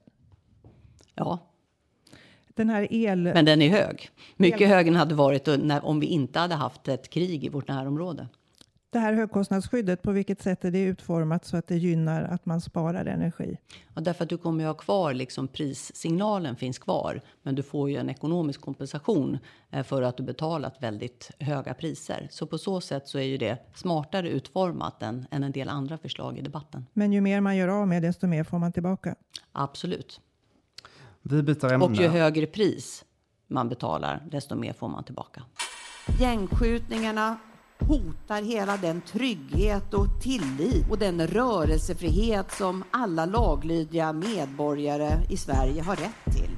Ja, 1.15 1.39
Den 2.55 2.71
här 2.71 2.93
el... 2.93 3.23
men 3.23 3.45
den 3.45 3.63
är 3.63 3.69
hög. 3.69 4.11
Mycket 4.37 4.69
högre 4.69 4.91
än 4.91 4.97
hade 4.97 5.15
varit 5.15 5.47
när, 5.47 5.85
om 5.85 6.01
vi 6.01 6.07
inte 6.07 6.39
hade 6.39 6.55
haft 6.55 6.89
ett 6.89 7.11
krig 7.11 7.45
i 7.45 7.49
vårt 7.49 7.69
närområde. 7.69 8.27
Det 8.91 8.99
här 8.99 9.13
högkostnadsskyddet, 9.13 10.03
på 10.03 10.13
vilket 10.13 10.43
sätt 10.43 10.65
är 10.65 10.71
det 10.71 10.83
utformat 10.83 11.45
så 11.45 11.57
att 11.57 11.67
det 11.67 11.77
gynnar 11.77 12.23
att 12.23 12.47
man 12.47 12.61
sparar 12.61 13.07
energi? 13.07 13.59
Ja, 13.95 14.01
därför 14.01 14.25
att 14.25 14.31
du 14.31 14.39
kommer 14.39 14.61
ju 14.61 14.67
ha 14.67 14.75
kvar, 14.75 15.15
liksom 15.15 15.49
prissignalen 15.49 16.57
finns 16.57 16.79
kvar. 16.79 17.21
Men 17.43 17.55
du 17.55 17.63
får 17.63 17.91
ju 17.91 17.97
en 17.97 18.11
ekonomisk 18.11 18.61
kompensation 18.61 19.39
eh, 19.71 19.83
för 19.83 20.03
att 20.03 20.17
du 20.17 20.23
betalat 20.23 20.83
väldigt 20.83 21.31
höga 21.39 21.75
priser. 21.75 22.29
Så 22.31 22.47
på 22.47 22.59
så 22.59 22.81
sätt 22.81 23.09
så 23.09 23.19
är 23.19 23.23
ju 23.23 23.39
det 23.39 23.59
smartare 23.75 24.31
utformat 24.31 25.03
än, 25.03 25.27
än 25.31 25.43
en 25.43 25.53
del 25.53 25.69
andra 25.69 25.99
förslag 25.99 26.39
i 26.39 26.41
debatten. 26.41 26.87
Men 26.93 27.13
ju 27.13 27.21
mer 27.21 27.41
man 27.41 27.57
gör 27.57 27.69
av 27.69 27.89
med, 27.89 28.03
desto 28.03 28.27
mer 28.27 28.45
får 28.45 28.59
man 28.59 28.73
tillbaka. 28.73 29.15
Absolut. 29.53 30.21
Vi 31.23 31.43
byter 31.43 31.73
ämne. 31.73 31.85
Och 31.85 31.95
ju 31.95 32.09
högre 32.09 32.47
pris 32.47 33.05
man 33.47 33.69
betalar, 33.69 34.27
desto 34.31 34.57
mer 34.57 34.73
får 34.73 34.89
man 34.89 35.05
tillbaka. 35.05 35.43
Gängskjutningarna 36.21 37.37
hotar 37.79 38.43
hela 38.43 38.77
den 38.77 39.01
trygghet 39.01 39.95
och 39.95 40.07
tillit 40.23 40.91
och 40.91 40.99
den 40.99 41.27
rörelsefrihet 41.27 42.51
som 42.51 42.85
alla 42.91 43.27
laglydiga 43.27 44.13
medborgare 44.13 45.11
i 45.29 45.37
Sverige 45.37 45.83
har 45.83 45.97
rätt 45.97 46.35
till. 46.35 46.51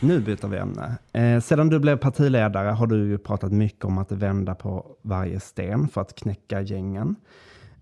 Nu 0.00 0.20
byter 0.20 0.48
vi 0.48 0.56
ämne. 0.56 0.98
Eh, 1.12 1.40
sedan 1.40 1.68
du 1.68 1.78
blev 1.78 1.96
partiledare 1.96 2.68
har 2.68 2.86
du 2.86 3.08
ju 3.08 3.18
pratat 3.18 3.52
mycket 3.52 3.84
om 3.84 3.98
att 3.98 4.12
vända 4.12 4.54
på 4.54 4.86
varje 5.02 5.40
sten 5.40 5.88
för 5.88 6.00
att 6.00 6.14
knäcka 6.14 6.60
gängen. 6.60 7.16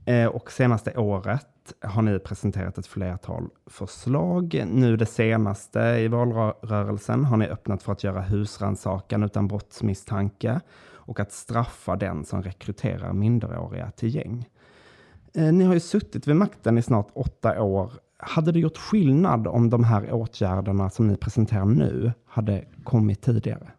Eh, 0.04 0.26
och 0.26 0.52
senaste 0.52 0.96
året 0.96 1.46
har 1.80 2.02
ni 2.02 2.18
presenterat 2.18 2.78
ett 2.78 2.86
flertal 2.86 3.48
förslag. 3.66 4.64
Nu 4.72 4.96
det 4.96 5.06
senaste 5.06 5.80
i 5.80 6.08
valrörelsen 6.08 7.24
har 7.24 7.36
ni 7.36 7.46
öppnat 7.46 7.82
för 7.82 7.92
att 7.92 8.04
göra 8.04 8.20
husrannsakan 8.20 9.22
utan 9.22 9.48
brottsmisstanke 9.48 10.60
och 11.06 11.20
att 11.20 11.32
straffa 11.32 11.96
den 11.96 12.24
som 12.24 12.42
rekryterar 12.42 13.12
minderåriga 13.12 13.90
till 13.90 14.14
gäng. 14.14 14.48
Eh, 15.34 15.52
ni 15.52 15.64
har 15.64 15.74
ju 15.74 15.80
suttit 15.80 16.26
vid 16.26 16.36
makten 16.36 16.78
i 16.78 16.82
snart 16.82 17.08
åtta 17.12 17.62
år. 17.62 17.92
Hade 18.18 18.52
det 18.52 18.58
gjort 18.58 18.78
skillnad 18.78 19.46
om 19.46 19.70
de 19.70 19.84
här 19.84 20.12
åtgärderna 20.12 20.90
som 20.90 21.08
ni 21.08 21.16
presenterar 21.16 21.64
nu 21.64 22.12
hade 22.26 22.64
kommit 22.84 23.22
tidigare? 23.22 23.70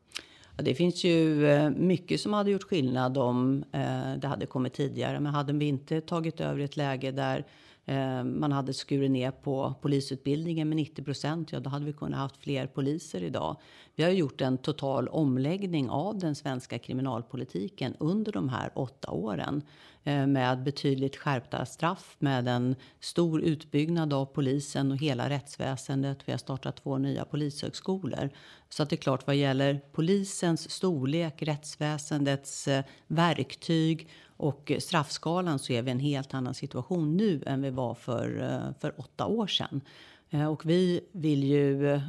Ja, 0.57 0.63
det 0.63 0.75
finns 0.75 1.03
ju 1.03 1.47
eh, 1.47 1.69
mycket 1.69 2.21
som 2.21 2.33
hade 2.33 2.51
gjort 2.51 2.63
skillnad 2.63 3.17
om 3.17 3.63
eh, 3.71 4.19
det 4.21 4.27
hade 4.27 4.45
kommit 4.45 4.73
tidigare. 4.73 5.19
Men 5.19 5.33
hade 5.33 5.53
vi 5.53 5.65
inte 5.65 6.01
tagit 6.01 6.41
över 6.41 6.59
ett 6.59 6.77
läge 6.77 7.11
där 7.11 7.45
Eh, 7.89 8.23
man 8.23 8.51
hade 8.51 8.73
skurit 8.73 9.11
ner 9.11 9.31
på 9.31 9.73
polisutbildningen 9.81 10.69
med 10.69 10.75
90 10.75 11.03
procent, 11.03 11.51
ja 11.51 11.59
då 11.59 11.69
hade 11.69 11.85
vi 11.85 11.93
kunnat 11.93 12.19
haft 12.19 12.37
fler 12.37 12.67
poliser 12.67 13.23
idag. 13.23 13.55
Vi 13.95 14.03
har 14.03 14.11
gjort 14.11 14.41
en 14.41 14.57
total 14.57 15.07
omläggning 15.07 15.89
av 15.89 16.17
den 16.17 16.35
svenska 16.35 16.79
kriminalpolitiken 16.79 17.95
under 17.99 18.31
de 18.31 18.49
här 18.49 18.71
åtta 18.75 19.11
åren 19.11 19.61
Eh, 20.07 20.27
med 20.27 20.63
betydligt 20.63 21.15
skärpta 21.15 21.65
straff, 21.65 22.15
med 22.19 22.47
en 22.47 22.75
stor 22.99 23.41
utbyggnad 23.41 24.13
av 24.13 24.25
polisen 24.25 24.91
och 24.91 24.97
hela 24.97 25.29
rättsväsendet. 25.29 26.19
Vi 26.25 26.31
har 26.31 26.37
startat 26.37 26.75
två 26.75 26.97
nya 26.97 27.25
polishögskolor. 27.25 28.29
Så 28.69 28.83
att 28.83 28.89
det 28.89 28.95
är 28.95 28.97
klart, 28.97 29.27
vad 29.27 29.35
gäller 29.35 29.81
polisens 29.91 30.71
storlek, 30.71 31.41
rättsväsendets 31.41 32.67
eh, 32.67 32.83
verktyg 33.07 34.09
och 34.37 34.71
straffskalan 34.79 35.59
så 35.59 35.73
är 35.73 35.81
vi 35.81 35.89
i 35.89 35.91
en 35.91 35.99
helt 35.99 36.33
annan 36.33 36.53
situation 36.53 37.17
nu 37.17 37.43
än 37.45 37.61
vi 37.61 37.69
var 37.69 37.95
för, 37.95 38.41
eh, 38.41 38.79
för 38.81 38.99
åtta 38.99 39.25
år 39.25 39.47
sedan. 39.47 39.81
Eh, 40.29 40.45
Och 40.45 40.65
vi 40.65 41.01
vill 41.11 41.43
ju 41.43 41.91
eh, 41.93 42.01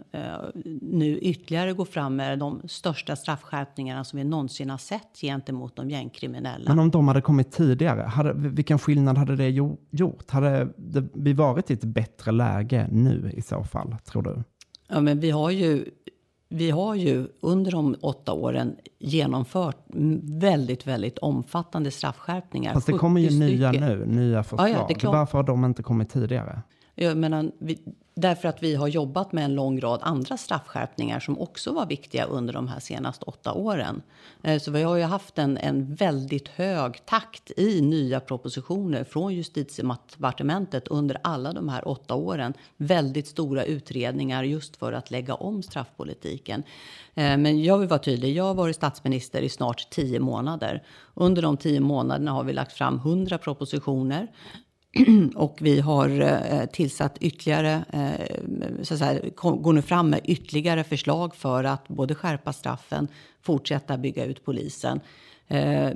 nu 0.83 1.19
ytterligare 1.19 1.73
gå 1.73 1.85
fram 1.85 2.17
med 2.17 2.39
de 2.39 2.63
största 2.69 3.17
straffskärpningarna 3.17 4.05
som 4.05 4.17
vi 4.17 4.25
någonsin 4.25 4.71
har 4.71 4.79
sett 4.79 5.19
gentemot 5.21 5.77
de 5.77 5.91
gängkriminella. 5.91 6.69
Men 6.69 6.79
om 6.79 6.91
de 6.91 7.09
hade 7.09 7.21
kommit 7.21 7.53
tidigare, 7.53 8.03
hade, 8.03 8.33
vilken 8.35 8.79
skillnad 8.79 9.19
hade 9.19 9.37
det 9.37 9.49
jo- 9.49 9.79
gjort? 9.91 10.31
Hade 10.31 10.69
det, 10.77 11.05
vi 11.15 11.33
varit 11.33 11.71
i 11.71 11.75
ett 11.75 11.85
bättre 11.85 12.33
läge 12.33 12.89
nu 12.93 13.33
i 13.37 13.43
så 13.43 13.65
fall, 13.65 13.97
tror 14.05 14.23
du? 14.23 14.43
Ja, 14.89 15.01
men 15.01 15.21
vi 15.21 15.31
har 15.31 15.51
ju, 15.51 15.85
vi 16.49 16.71
har 16.71 16.95
ju 16.95 17.27
under 17.41 17.71
de 17.73 17.97
åtta 18.01 18.33
åren 18.33 18.77
genomfört 18.99 19.77
väldigt, 20.23 20.87
väldigt 20.87 21.19
omfattande 21.19 21.91
straffskärpningar. 21.91 22.75
Fast 22.75 22.87
det 22.87 22.93
kommer 22.93 23.21
ju 23.21 23.27
70 23.29 23.39
nya 23.39 23.69
stycken. 23.73 23.89
nu, 23.89 24.07
nya 24.07 24.43
förslag. 24.43 24.71
ja, 24.71 24.87
klart. 24.87 25.13
Varför 25.15 25.39
har 25.39 25.43
de 25.45 25.65
inte 25.65 25.83
kommit 25.83 26.11
tidigare? 26.11 26.63
Jag 26.95 27.17
menar, 27.17 27.51
vi, 27.59 27.79
därför 28.21 28.49
att 28.49 28.63
vi 28.63 28.75
har 28.75 28.89
jobbat 28.89 29.33
med 29.33 29.45
en 29.45 29.55
lång 29.55 29.81
rad 29.81 30.01
andra 30.03 30.37
straffskärpningar 30.37 31.21
som 31.21 31.39
också 31.39 31.73
var 31.73 31.87
viktiga 31.87 32.25
under 32.25 32.53
de 32.53 32.69
här 32.69 32.81
senaste 32.81 33.25
åtta 33.25 33.53
åren. 33.53 34.03
Eh, 34.43 34.59
så 34.61 34.71
vi 34.71 34.83
har 34.83 34.97
ju 34.97 35.03
haft 35.03 35.39
en, 35.39 35.59
en 35.59 35.95
väldigt 35.95 36.49
hög 36.49 37.07
takt 37.07 37.51
i 37.57 37.81
nya 37.81 38.21
propositioner 38.21 39.05
från 39.05 39.35
justitiedepartementet 39.35 40.89
under 40.89 41.19
alla 41.23 41.53
de 41.53 41.69
här 41.69 41.89
åtta 41.89 42.15
åren. 42.15 42.55
Väldigt 42.77 43.27
stora 43.27 43.65
utredningar 43.65 44.43
just 44.43 44.77
för 44.77 44.93
att 44.93 45.11
lägga 45.11 45.35
om 45.35 45.63
straffpolitiken. 45.63 46.63
Eh, 47.15 47.37
men 47.37 47.63
jag 47.63 47.79
vill 47.79 47.89
vara 47.89 47.99
tydlig, 47.99 48.37
jag 48.37 48.45
har 48.45 48.55
varit 48.55 48.77
statsminister 48.77 49.43
i 49.43 49.49
snart 49.49 49.91
tio 49.91 50.21
månader. 50.21 50.83
Under 51.15 51.43
de 51.43 51.57
tio 51.57 51.81
månaderna 51.81 52.31
har 52.31 52.45
vi 52.45 52.53
lagt 52.53 52.73
fram 52.73 52.97
100 52.97 53.39
propositioner. 53.39 54.29
Och 55.35 55.59
vi 55.61 55.81
har 55.81 56.21
eh, 56.21 56.67
tillsatt 56.67 57.19
ytterligare, 57.21 57.85
eh, 57.93 58.83
så 58.83 58.95
att 58.95 59.01
säga, 59.01 59.21
går 59.37 59.73
nu 59.73 59.83
fram 59.83 60.11
med 60.11 60.21
ytterligare 60.25 60.85
förslag 60.85 61.35
för 61.35 61.65
att 61.65 61.89
både 61.89 62.15
skärpa 62.15 62.53
straffen, 62.53 63.09
fortsätta 63.43 63.99
bygga 63.99 64.25
ut 64.25 64.45
polisen. 64.45 65.01
Eh, 65.49 65.91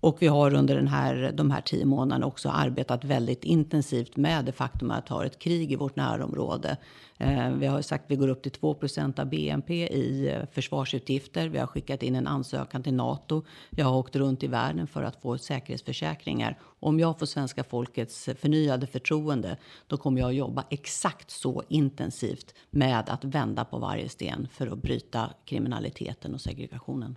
och 0.00 0.22
vi 0.22 0.26
har 0.26 0.54
under 0.54 0.76
den 0.76 0.88
här, 0.88 1.32
de 1.34 1.50
här 1.50 1.60
tio 1.60 1.84
månaderna 1.84 2.26
också 2.26 2.48
arbetat 2.48 3.04
väldigt 3.04 3.44
intensivt 3.44 4.16
med 4.16 4.44
det 4.44 4.52
faktum 4.52 4.90
att 4.90 5.10
vi 5.10 5.14
har 5.14 5.24
ett 5.24 5.38
krig 5.38 5.72
i 5.72 5.76
vårt 5.76 5.96
närområde. 5.96 6.76
Eh, 7.18 7.50
vi 7.50 7.66
har 7.66 7.82
sagt 7.82 8.04
att 8.04 8.10
vi 8.10 8.16
går 8.16 8.28
upp 8.28 8.42
till 8.42 8.52
2% 8.52 9.20
av 9.20 9.26
BNP 9.26 9.74
i 9.74 10.28
eh, 10.28 10.42
försvarsutgifter. 10.52 11.48
Vi 11.48 11.58
har 11.58 11.66
skickat 11.66 12.02
in 12.02 12.16
en 12.16 12.26
ansökan 12.26 12.82
till 12.82 12.94
Nato. 12.94 13.44
Jag 13.70 13.86
har 13.86 13.96
åkt 13.96 14.16
runt 14.16 14.42
i 14.42 14.46
världen 14.46 14.86
för 14.86 15.02
att 15.02 15.22
få 15.22 15.38
säkerhetsförsäkringar. 15.38 16.58
Om 16.62 17.00
jag 17.00 17.18
får 17.18 17.26
svenska 17.26 17.64
folkets 17.64 18.28
förnyade 18.40 18.86
förtroende, 18.86 19.56
då 19.86 19.96
kommer 19.96 20.20
jag 20.20 20.28
att 20.28 20.36
jobba 20.36 20.64
exakt 20.70 21.30
så 21.30 21.62
intensivt 21.68 22.54
med 22.70 23.08
att 23.08 23.24
vända 23.24 23.64
på 23.64 23.78
varje 23.78 24.08
sten 24.08 24.48
för 24.52 24.66
att 24.66 24.82
bryta 24.82 25.30
kriminaliteten 25.44 26.34
och 26.34 26.40
segregationen. 26.40 27.16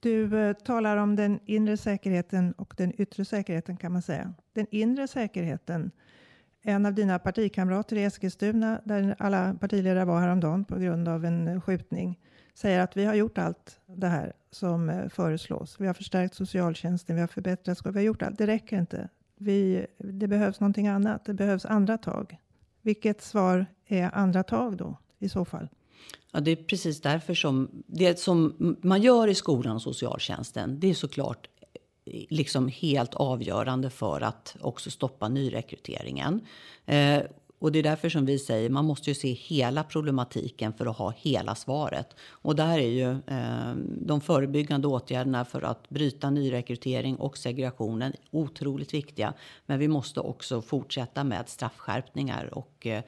Du 0.00 0.38
eh, 0.38 0.52
talar 0.52 0.96
om 0.96 1.16
den 1.16 1.40
inre 1.46 1.76
säkerheten 1.76 2.52
och 2.52 2.74
den 2.76 3.00
yttre 3.00 3.24
säkerheten 3.24 3.76
kan 3.76 3.92
man 3.92 4.02
säga. 4.02 4.34
Den 4.52 4.66
inre 4.70 5.08
säkerheten, 5.08 5.90
en 6.62 6.86
av 6.86 6.94
dina 6.94 7.18
partikamrater 7.18 7.96
i 7.96 8.04
Eskilstuna, 8.04 8.80
där 8.84 9.16
alla 9.18 9.54
partiledare 9.54 10.04
var 10.04 10.20
häromdagen 10.20 10.64
på 10.64 10.78
grund 10.78 11.08
av 11.08 11.24
en 11.24 11.48
eh, 11.48 11.60
skjutning, 11.60 12.18
säger 12.54 12.80
att 12.80 12.96
vi 12.96 13.04
har 13.04 13.14
gjort 13.14 13.38
allt 13.38 13.80
det 13.86 14.06
här 14.06 14.32
som 14.50 14.90
eh, 14.90 15.08
föreslås. 15.08 15.80
Vi 15.80 15.86
har 15.86 15.94
förstärkt 15.94 16.34
socialtjänsten, 16.34 17.16
vi 17.16 17.20
har 17.20 17.28
förbättrat 17.28 17.78
skolan, 17.78 17.94
vi 17.94 18.00
har 18.00 18.04
gjort 18.04 18.22
allt. 18.22 18.38
Det 18.38 18.46
räcker 18.46 18.78
inte. 18.78 19.08
Vi, 19.36 19.86
det 19.98 20.28
behövs 20.28 20.60
någonting 20.60 20.88
annat. 20.88 21.24
Det 21.24 21.34
behövs 21.34 21.64
andra 21.64 21.98
tag. 21.98 22.38
Vilket 22.82 23.22
svar 23.22 23.66
är 23.86 24.10
andra 24.14 24.42
tag 24.42 24.76
då 24.76 24.96
i 25.18 25.28
så 25.28 25.44
fall? 25.44 25.68
Ja, 26.32 26.40
det 26.40 26.50
är 26.50 26.56
precis 26.56 27.00
därför 27.00 27.34
som 27.34 27.70
det 27.86 28.18
som 28.18 28.54
man 28.82 29.02
gör 29.02 29.28
i 29.28 29.34
skolan 29.34 29.76
och 29.76 29.82
socialtjänsten, 29.82 30.80
det 30.80 30.90
är 30.90 30.94
såklart 30.94 31.48
eh, 32.04 32.24
liksom 32.28 32.68
helt 32.68 33.14
avgörande 33.14 33.90
för 33.90 34.20
att 34.20 34.56
också 34.60 34.90
stoppa 34.90 35.28
nyrekryteringen. 35.28 36.40
Eh, 36.86 37.22
och 37.60 37.72
det 37.72 37.78
är 37.78 37.82
därför 37.82 38.08
som 38.08 38.26
vi 38.26 38.38
säger 38.38 38.70
man 38.70 38.84
måste 38.84 39.10
ju 39.10 39.14
se 39.14 39.32
hela 39.32 39.84
problematiken 39.84 40.72
för 40.72 40.86
att 40.86 40.96
ha 40.96 41.10
hela 41.16 41.54
svaret. 41.54 42.16
Och 42.30 42.56
där 42.56 42.78
är 42.78 42.88
ju 42.88 43.10
eh, 43.10 43.74
de 43.86 44.20
förebyggande 44.20 44.88
åtgärderna 44.88 45.44
för 45.44 45.62
att 45.62 45.88
bryta 45.88 46.30
nyrekrytering 46.30 47.16
och 47.16 47.38
segregationen 47.38 48.12
otroligt 48.30 48.94
viktiga. 48.94 49.34
Men 49.66 49.78
vi 49.78 49.88
måste 49.88 50.20
också 50.20 50.62
fortsätta 50.62 51.24
med 51.24 51.48
straffskärpningar 51.48 52.58
och 52.58 52.86
eh, 52.86 53.02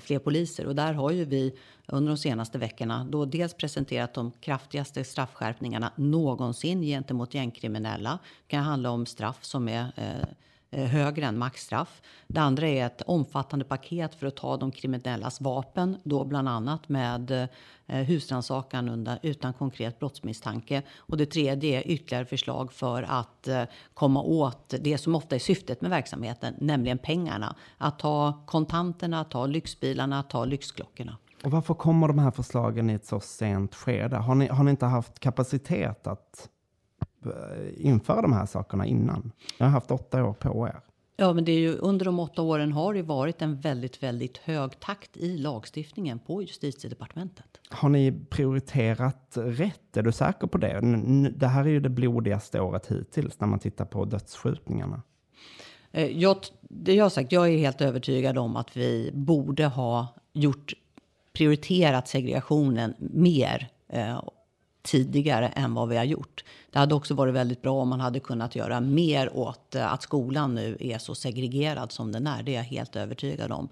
fler 0.00 0.18
poliser. 0.18 0.66
Och 0.66 0.74
där 0.74 0.92
har 0.92 1.10
ju 1.10 1.24
vi 1.24 1.54
under 1.86 2.08
de 2.08 2.18
senaste 2.18 2.58
veckorna 2.58 3.06
då 3.10 3.24
dels 3.24 3.54
presenterat 3.54 4.14
de 4.14 4.30
kraftigaste 4.30 5.04
straffskärpningarna 5.04 5.92
någonsin 5.96 6.82
gentemot 6.82 7.34
gängkriminella. 7.34 8.18
Det 8.46 8.50
kan 8.50 8.64
handla 8.64 8.90
om 8.90 9.06
straff 9.06 9.44
som 9.44 9.68
är 9.68 9.92
eh, 9.96 10.28
Eh, 10.74 10.86
högre 10.86 11.26
än 11.26 11.38
maxstraff. 11.38 12.02
Det 12.26 12.40
andra 12.40 12.68
är 12.68 12.86
ett 12.86 13.02
omfattande 13.02 13.64
paket 13.64 14.14
för 14.14 14.26
att 14.26 14.36
ta 14.36 14.56
de 14.56 14.70
kriminellas 14.70 15.40
vapen, 15.40 15.96
då 16.04 16.24
bland 16.24 16.48
annat 16.48 16.88
med 16.88 17.48
eh, 17.86 17.96
husrannsakan 17.96 19.08
utan 19.22 19.52
konkret 19.52 19.98
brottsmisstanke. 19.98 20.82
Och 20.96 21.16
det 21.16 21.26
tredje 21.26 21.78
är 21.78 21.88
ytterligare 21.90 22.24
förslag 22.24 22.72
för 22.72 23.02
att 23.02 23.48
eh, 23.48 23.62
komma 23.94 24.22
åt 24.22 24.74
det 24.80 24.98
som 24.98 25.14
ofta 25.14 25.34
är 25.34 25.38
syftet 25.38 25.80
med 25.80 25.90
verksamheten, 25.90 26.54
nämligen 26.58 26.98
pengarna. 26.98 27.56
Att 27.78 27.98
ta 27.98 28.44
kontanterna, 28.46 29.24
ta 29.24 29.46
lyxbilarna, 29.46 30.22
ta 30.22 30.44
lyxklockorna. 30.44 31.16
Och 31.44 31.50
varför 31.50 31.74
kommer 31.74 32.08
de 32.08 32.18
här 32.18 32.30
förslagen 32.30 32.90
i 32.90 32.92
ett 32.92 33.06
så 33.06 33.20
sent 33.20 33.74
skede? 33.74 34.16
Har 34.16 34.34
ni, 34.34 34.46
har 34.46 34.64
ni 34.64 34.70
inte 34.70 34.86
haft 34.86 35.20
kapacitet 35.20 36.06
att 36.06 36.48
införa 37.76 38.22
de 38.22 38.32
här 38.32 38.46
sakerna 38.46 38.86
innan. 38.86 39.32
Jag 39.58 39.66
har 39.66 39.70
haft 39.70 39.90
åtta 39.90 40.24
år 40.24 40.32
på 40.32 40.68
er. 40.68 40.80
Ja, 41.16 41.32
men 41.32 41.44
det 41.44 41.52
är 41.52 41.58
ju, 41.58 41.76
under 41.76 42.04
de 42.04 42.18
åtta 42.18 42.42
åren 42.42 42.72
har 42.72 42.94
det 42.94 43.02
varit 43.02 43.42
en 43.42 43.60
väldigt, 43.60 44.02
väldigt 44.02 44.36
hög 44.36 44.80
takt 44.80 45.16
i 45.16 45.38
lagstiftningen 45.38 46.18
på 46.18 46.42
justitiedepartementet. 46.42 47.60
Har 47.70 47.88
ni 47.88 48.12
prioriterat 48.30 49.32
rätt? 49.34 49.96
Är 49.96 50.02
du 50.02 50.12
säker 50.12 50.46
på 50.46 50.58
det? 50.58 50.80
Det 51.36 51.46
här 51.46 51.64
är 51.64 51.68
ju 51.68 51.80
det 51.80 51.88
blodigaste 51.88 52.60
året 52.60 52.86
hittills 52.86 53.40
när 53.40 53.46
man 53.46 53.58
tittar 53.58 53.84
på 53.84 54.04
dödsskjutningarna. 54.04 55.02
Eh, 55.92 56.18
jag, 56.18 56.36
det 56.60 56.94
jag 56.94 57.04
har 57.04 57.10
sagt, 57.10 57.32
jag 57.32 57.48
är 57.48 57.58
helt 57.58 57.80
övertygad 57.80 58.38
om 58.38 58.56
att 58.56 58.76
vi 58.76 59.10
borde 59.14 59.66
ha 59.66 60.06
gjort 60.32 60.72
prioriterat 61.32 62.08
segregationen 62.08 62.94
mer 62.98 63.68
eh, 63.88 64.22
tidigare 64.82 65.48
än 65.48 65.74
vad 65.74 65.88
vi 65.88 65.96
har 65.96 66.04
gjort. 66.04 66.44
Det 66.70 66.78
hade 66.78 66.94
också 66.94 67.14
varit 67.14 67.34
väldigt 67.34 67.62
bra 67.62 67.82
om 67.82 67.88
man 67.88 68.00
hade 68.00 68.20
kunnat 68.20 68.56
göra 68.56 68.80
mer 68.80 69.36
åt 69.36 69.74
eh, 69.74 69.92
att 69.92 70.02
skolan 70.02 70.54
nu 70.54 70.76
är 70.80 70.98
så 70.98 71.14
segregerad 71.14 71.92
som 71.92 72.12
den 72.12 72.26
är. 72.26 72.42
Det 72.42 72.52
är 72.52 72.56
jag 72.56 72.64
helt 72.64 72.96
övertygad 72.96 73.52
om. 73.52 73.68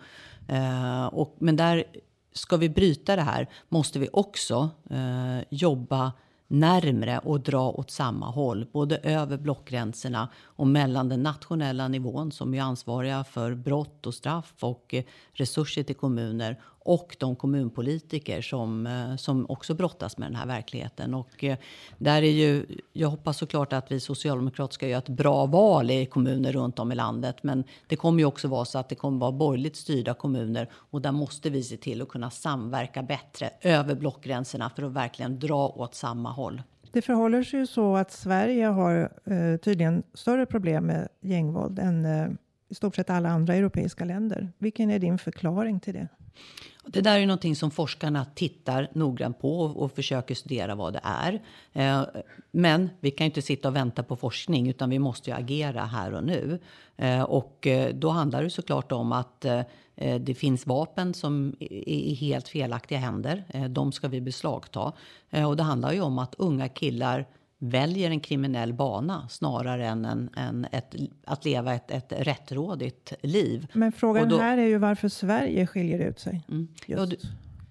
Eh, 0.48 1.06
och, 1.06 1.36
men 1.38 1.56
där 1.56 1.84
ska 2.32 2.56
vi 2.56 2.68
bryta 2.68 3.16
det 3.16 3.22
här 3.22 3.48
måste 3.68 3.98
vi 3.98 4.08
också 4.12 4.70
eh, 4.90 5.40
jobba 5.50 6.12
närmre 6.50 7.18
och 7.18 7.40
dra 7.40 7.70
åt 7.70 7.90
samma 7.90 8.30
håll, 8.30 8.66
både 8.72 8.96
över 8.96 9.36
blockgränserna 9.36 10.28
och 10.44 10.66
mellan 10.66 11.08
den 11.08 11.22
nationella 11.22 11.88
nivån 11.88 12.32
som 12.32 12.54
är 12.54 12.62
ansvariga 12.62 13.24
för 13.24 13.54
brott 13.54 14.06
och 14.06 14.14
straff 14.14 14.54
och 14.60 14.94
eh, 14.94 15.04
resurser 15.32 15.82
till 15.82 15.94
kommuner 15.94 16.60
och 16.82 17.16
de 17.20 17.36
kommunpolitiker 17.36 18.42
som, 18.42 18.86
eh, 18.86 19.16
som 19.16 19.46
också 19.50 19.74
brottas 19.74 20.18
med 20.18 20.28
den 20.28 20.36
här 20.36 20.46
verkligheten. 20.46 21.14
Och 21.14 21.44
eh, 21.44 21.56
där 21.98 22.22
är 22.22 22.30
ju, 22.30 22.66
jag 22.92 23.08
hoppas 23.08 23.38
såklart 23.38 23.72
att 23.72 23.92
vi 23.92 24.00
socialdemokrater 24.00 24.74
ska 24.74 24.88
göra 24.88 24.98
ett 24.98 25.08
bra 25.08 25.46
val 25.46 25.90
i 25.90 26.06
kommuner 26.06 26.52
runt 26.52 26.78
om 26.78 26.92
i 26.92 26.94
landet. 26.94 27.36
Men 27.42 27.64
det 27.86 27.96
kommer 27.96 28.18
ju 28.18 28.24
också 28.24 28.48
vara 28.48 28.64
så 28.64 28.78
att 28.78 28.88
det 28.88 28.94
kommer 28.94 29.18
vara 29.18 29.32
borgerligt 29.32 29.76
styrda 29.76 30.14
kommuner 30.14 30.68
och 30.72 31.02
där 31.02 31.12
måste 31.12 31.50
vi 31.50 31.62
se 31.62 31.76
till 31.76 32.02
att 32.02 32.08
kunna 32.08 32.30
samverka 32.30 33.02
bättre 33.02 33.50
över 33.60 33.94
blockgränserna 33.94 34.70
för 34.76 34.82
att 34.82 34.92
verkligen 34.92 35.38
dra 35.38 35.68
åt 35.68 35.94
samma 35.94 36.30
håll. 36.30 36.62
Det 36.92 37.02
förhåller 37.02 37.42
sig 37.42 37.60
ju 37.60 37.66
så 37.66 37.96
att 37.96 38.12
Sverige 38.12 38.66
har 38.66 39.12
eh, 39.24 39.56
tydligen 39.56 40.02
större 40.14 40.46
problem 40.46 40.84
med 40.84 41.08
gängvåld 41.20 41.78
än 41.78 42.04
eh, 42.04 42.28
i 42.68 42.74
stort 42.74 42.96
sett 42.96 43.10
alla 43.10 43.28
andra 43.28 43.54
europeiska 43.54 44.04
länder. 44.04 44.52
Vilken 44.58 44.90
är 44.90 44.98
din 44.98 45.18
förklaring 45.18 45.80
till 45.80 45.94
det? 45.94 46.08
Det 46.86 47.00
där 47.00 47.18
är 47.18 47.26
någonting 47.26 47.56
som 47.56 47.70
forskarna 47.70 48.24
tittar 48.34 48.88
noggrant 48.92 49.38
på 49.38 49.60
och, 49.60 49.92
försöker 49.92 50.34
studera 50.34 50.74
vad 50.74 50.92
det 50.92 51.00
är. 51.02 51.42
Eh, 51.72 52.04
men 52.50 52.90
vi 53.00 53.10
kan 53.10 53.24
inte 53.24 53.42
sitta 53.42 53.68
och 53.68 53.76
vänta 53.76 54.02
på 54.02 54.16
forskning 54.16 54.68
utan 54.68 54.90
vi 54.90 54.98
måste 54.98 55.30
ju 55.30 55.36
agera 55.36 55.84
här 55.84 56.14
och 56.14 56.24
nu. 56.24 56.60
Eh, 56.96 57.22
och 57.22 57.66
eh, 57.66 57.94
då 57.94 58.08
handlar 58.08 58.42
det 58.42 58.50
såklart 58.50 58.92
om 58.92 59.12
att 59.12 59.46
det 60.20 60.34
finns 60.34 60.66
vapen 60.66 61.14
som 61.14 61.56
är 61.60 61.88
i 61.88 62.14
helt 62.14 62.48
felaktiga 62.48 62.98
händer. 62.98 63.68
De 63.68 63.92
ska 63.92 64.08
vi 64.08 64.20
beslagta. 64.20 64.92
Och 65.46 65.56
det 65.56 65.62
handlar 65.62 65.92
ju 65.92 66.00
om 66.00 66.18
att 66.18 66.34
unga 66.38 66.68
killar 66.68 67.26
väljer 67.62 68.10
en 68.10 68.20
kriminell 68.20 68.72
bana 68.72 69.28
snarare 69.28 69.86
än 69.86 70.04
en, 70.04 70.30
en 70.36 70.66
ett, 70.72 70.94
att 71.24 71.44
leva 71.44 71.74
ett, 71.74 71.90
ett 71.90 72.12
rättrådigt 72.16 73.12
liv. 73.22 73.66
Men 73.72 73.92
frågan 73.92 74.28
då, 74.28 74.38
här 74.38 74.58
är 74.58 74.66
ju 74.66 74.78
varför 74.78 75.08
Sverige 75.08 75.66
skiljer 75.66 75.98
ut 75.98 76.20
sig. 76.20 76.44
Mm, 76.48 76.68
ja, 76.86 77.06
du, 77.06 77.16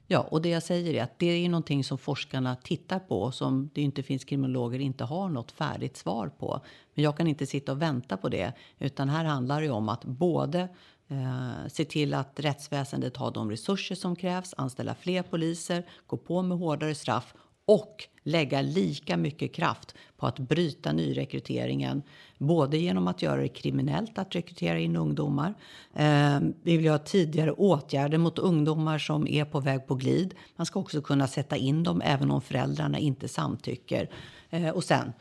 ja, 0.08 0.20
och 0.20 0.42
det 0.42 0.50
jag 0.50 0.64
säger 0.64 0.94
är 0.94 1.04
att 1.04 1.20
det 1.20 1.26
är 1.26 1.50
någonting 1.50 1.84
som 1.84 1.98
forskarna 1.98 2.56
tittar 2.56 3.00
på 3.00 3.32
som 3.32 3.70
det 3.74 3.82
inte 3.82 4.04
finns 4.04 4.24
kriminologer 4.24 4.80
inte 4.80 5.04
har 5.04 5.30
något 5.30 5.52
färdigt 5.52 5.98
svar 5.98 6.32
på. 6.40 6.62
Men 6.94 7.04
jag 7.04 7.18
kan 7.18 7.28
inte 7.28 7.46
sitta 7.46 7.72
och 7.72 7.82
vänta 7.82 8.18
på 8.18 8.30
det, 8.30 8.54
utan 8.80 9.10
här 9.10 9.26
handlar 9.26 9.62
det 9.62 9.70
om 9.70 9.90
att 9.90 10.06
både 10.06 10.70
Eh, 11.12 11.68
se 11.68 11.86
till 11.86 12.14
att 12.14 12.40
rättsväsendet 12.40 13.18
har 13.18 13.32
de 13.32 13.52
resurser 13.52 13.96
som 13.96 14.16
krävs, 14.16 14.54
anställa 14.58 14.96
fler 14.96 15.24
poliser, 15.24 15.86
gå 16.08 16.18
på 16.18 16.42
med 16.42 16.58
hårdare 16.58 16.96
straff 16.96 17.34
och 17.70 18.08
lägga 18.24 18.62
lika 18.62 19.18
mycket 19.18 19.54
kraft 19.54 19.96
på 20.18 20.28
att 20.28 20.40
bryta 20.40 20.92
nyrekryteringen. 20.92 22.04
Både 22.38 22.78
genom 22.78 23.08
att 23.08 23.22
göra 23.22 23.42
det 23.42 23.48
kriminellt 23.48 24.18
att 24.18 24.36
rekrytera 24.36 24.80
in 24.80 24.96
ungdomar. 24.96 25.54
Eh, 25.94 26.40
vi 26.64 26.78
vill 26.78 26.88
ha 26.88 26.98
tidigare 26.98 27.52
åtgärder 27.52 28.18
mot 28.18 28.40
ungdomar 28.40 28.98
som 28.98 29.28
är 29.28 29.46
på 29.46 29.60
väg 29.60 29.88
på 29.88 29.96
glid. 29.96 30.34
Man 30.56 30.66
ska 30.66 30.80
också 30.80 31.02
kunna 31.02 31.28
sätta 31.28 31.58
in 31.58 31.84
dem 31.84 32.02
även 32.06 32.32
om 32.32 32.42
föräldrarna 32.42 33.00
inte 33.00 33.28
samtycker. 33.28 34.10
Eh, 34.50 34.70
och 34.70 34.84
sen, 34.84 35.14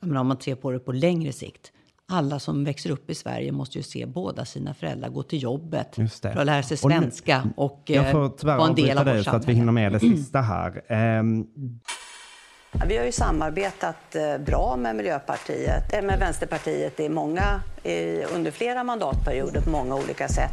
om 0.00 0.28
man 0.28 0.40
ser 0.40 0.54
på 0.54 0.70
det 0.70 0.78
på 0.78 0.92
längre 0.92 1.32
sikt 1.32 1.72
alla 2.12 2.38
som 2.38 2.64
växer 2.64 2.90
upp 2.90 3.10
i 3.10 3.14
Sverige 3.14 3.52
måste 3.52 3.78
ju 3.78 3.82
se 3.82 4.06
båda 4.06 4.44
sina 4.44 4.74
föräldrar 4.74 5.08
gå 5.08 5.22
till 5.22 5.42
jobbet 5.42 5.96
för 6.22 6.38
att 6.38 6.46
lära 6.46 6.62
sig 6.62 6.76
svenska 6.76 7.48
och, 7.56 7.72
och 7.72 7.82
Jag 7.86 8.10
får 8.10 8.28
tyvärr 8.28 8.56
vara 8.56 8.68
en 8.68 8.74
del 8.74 8.98
av 8.98 9.04
dig 9.04 9.24
så 9.24 9.30
att 9.30 9.48
vi 9.48 9.52
hinner 9.52 9.72
med 9.72 9.92
det 9.92 10.00
sista 10.00 10.40
här. 10.40 10.82
Ja, 12.72 12.82
vi 12.88 12.96
har 12.96 13.04
ju 13.04 13.12
samarbetat 13.12 14.14
eh, 14.14 14.38
bra 14.38 14.76
med 14.76 14.96
Miljöpartiet, 14.96 15.92
eh, 15.92 16.02
med 16.02 16.18
Vänsterpartiet 16.18 17.00
i 17.00 17.08
många, 17.08 17.60
under 18.34 18.50
flera 18.50 18.84
mandatperioder 18.84 19.60
på 19.60 19.70
många 19.70 19.94
olika 19.94 20.28
sätt. 20.28 20.52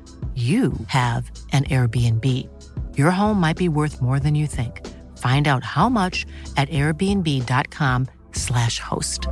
you 0.35 0.73
have 0.87 1.31
an 1.51 1.65
Airbnb. 1.65 2.25
Your 2.97 3.11
home 3.11 3.39
might 3.39 3.57
be 3.57 3.69
worth 3.69 4.01
more 4.01 4.19
than 4.19 4.35
you 4.35 4.47
think. 4.47 4.81
Find 5.17 5.47
out 5.47 5.63
how 5.63 5.89
much 5.89 6.25
at 6.55 6.69
airbnb.com 6.69 8.07
slash 8.31 8.79
host. 8.79 9.27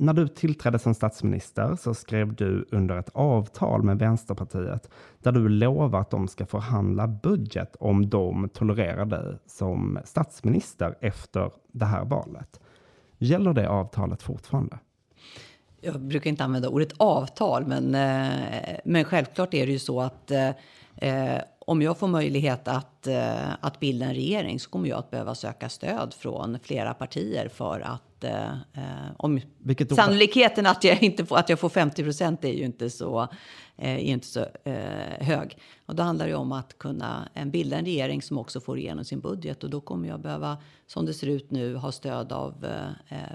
När 0.00 0.12
du 0.12 0.28
tillträdde 0.28 0.78
som 0.78 0.94
statsminister 0.94 1.76
så 1.76 1.94
skrev 1.94 2.34
du 2.34 2.68
under 2.72 2.96
ett 2.96 3.10
avtal 3.14 3.82
med 3.82 3.98
Vänsterpartiet 3.98 4.90
där 5.22 5.32
du 5.32 5.48
lovar 5.48 6.00
att 6.00 6.10
de 6.10 6.28
ska 6.28 6.46
förhandla 6.46 7.08
budget 7.08 7.76
om 7.80 8.10
de 8.10 8.48
tolererar 8.48 9.04
dig 9.04 9.38
som 9.46 9.98
statsminister 10.04 10.98
efter 11.00 11.50
det 11.72 11.84
här 11.84 12.04
valet. 12.04 12.60
Gäller 13.18 13.52
det 13.52 13.68
avtalet 13.68 14.22
fortfarande? 14.22 14.78
Jag 15.80 16.00
brukar 16.00 16.30
inte 16.30 16.44
använda 16.44 16.68
ordet 16.68 16.92
avtal, 16.96 17.66
men, 17.66 17.94
eh, 17.94 18.78
men 18.84 19.04
självklart 19.04 19.54
är 19.54 19.66
det 19.66 19.72
ju 19.72 19.78
så 19.78 20.00
att 20.00 20.30
eh, 20.30 20.48
eh 20.96 21.40
om 21.68 21.82
jag 21.82 21.98
får 21.98 22.08
möjlighet 22.08 22.68
att 22.68 22.97
eh, 23.08 23.54
att 23.60 23.80
bilda 23.80 24.06
en 24.06 24.14
regering 24.14 24.60
så 24.60 24.70
kommer 24.70 24.88
jag 24.88 24.98
att 24.98 25.10
behöva 25.10 25.34
söka 25.34 25.68
stöd 25.68 26.14
från 26.14 26.58
flera 26.62 26.94
partier 26.94 27.48
för 27.48 27.80
att 27.80 28.24
eh, 28.24 28.52
eh 28.52 29.10
om 29.16 29.40
Vilket 29.58 29.94
sannolikheten 29.94 30.66
att 30.66 30.84
jag, 30.84 31.02
inte 31.02 31.26
får, 31.26 31.38
att 31.38 31.48
jag 31.48 31.58
får 31.58 31.68
50 31.68 32.04
procent 32.04 32.44
är 32.44 32.52
ju 32.52 32.64
inte 32.64 32.90
så, 32.90 33.20
eh, 33.76 33.94
är 33.94 33.98
inte 33.98 34.26
så 34.26 34.40
eh, 34.64 35.26
hög. 35.26 35.58
Och 35.86 35.94
då 35.94 36.02
handlar 36.02 36.28
det 36.28 36.34
om 36.34 36.52
att 36.52 36.78
kunna 36.78 37.28
en, 37.34 37.50
bilda 37.50 37.76
en 37.76 37.84
regering 37.84 38.22
som 38.22 38.38
också 38.38 38.60
får 38.60 38.78
igenom 38.78 39.04
sin 39.04 39.20
budget 39.20 39.64
och 39.64 39.70
då 39.70 39.80
kommer 39.80 40.08
jag 40.08 40.20
behöva, 40.20 40.58
som 40.86 41.06
det 41.06 41.14
ser 41.14 41.26
ut 41.26 41.50
nu, 41.50 41.76
ha 41.76 41.92
stöd 41.92 42.32
av 42.32 42.66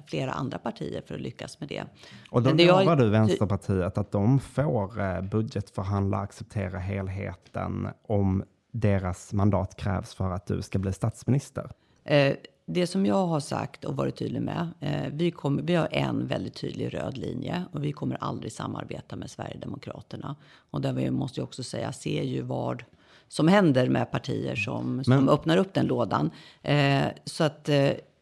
flera 0.07 0.31
andra 0.31 0.57
partier 0.57 1.01
för 1.07 1.15
att 1.15 1.21
lyckas 1.21 1.59
med 1.59 1.69
det. 1.69 1.83
Och 2.31 2.43
då 2.43 2.51
lovar 2.51 2.95
du 2.95 3.09
Vänsterpartiet 3.09 3.97
att 3.97 4.11
de 4.11 4.39
får 4.39 5.21
budgetförhandla, 5.21 6.17
acceptera 6.17 6.79
helheten 6.79 7.87
om 8.07 8.43
deras 8.73 9.33
mandat 9.33 9.75
krävs 9.75 10.13
för 10.13 10.31
att 10.31 10.45
du 10.45 10.61
ska 10.61 10.79
bli 10.79 10.93
statsminister? 10.93 11.71
Eh, 12.03 12.35
det 12.65 12.87
som 12.87 13.05
jag 13.05 13.27
har 13.27 13.39
sagt 13.39 13.85
och 13.85 13.95
varit 13.95 14.15
tydlig 14.15 14.41
med, 14.41 14.69
eh, 14.79 15.11
vi, 15.11 15.31
kommer, 15.31 15.61
vi 15.61 15.75
har 15.75 15.87
en 15.91 16.27
väldigt 16.27 16.55
tydlig 16.55 16.93
röd 16.93 17.17
linje 17.17 17.65
och 17.71 17.83
vi 17.83 17.91
kommer 17.91 18.17
aldrig 18.23 18.51
samarbeta 18.51 19.15
med 19.15 19.29
Sverigedemokraterna. 19.29 20.35
Och 20.71 20.81
där 20.81 20.93
vi 20.93 21.11
måste 21.11 21.39
jag 21.39 21.45
också 21.45 21.63
säga, 21.63 21.93
ser 21.93 22.23
ju 22.23 22.41
vad 22.41 22.83
som 23.27 23.47
händer 23.47 23.89
med 23.89 24.11
partier 24.11 24.55
som, 24.55 25.03
som 25.03 25.13
Men... 25.15 25.29
öppnar 25.29 25.57
upp 25.57 25.73
den 25.73 25.85
lådan. 25.85 26.31
Eh, 26.61 27.05
så 27.25 27.43
att 27.43 27.69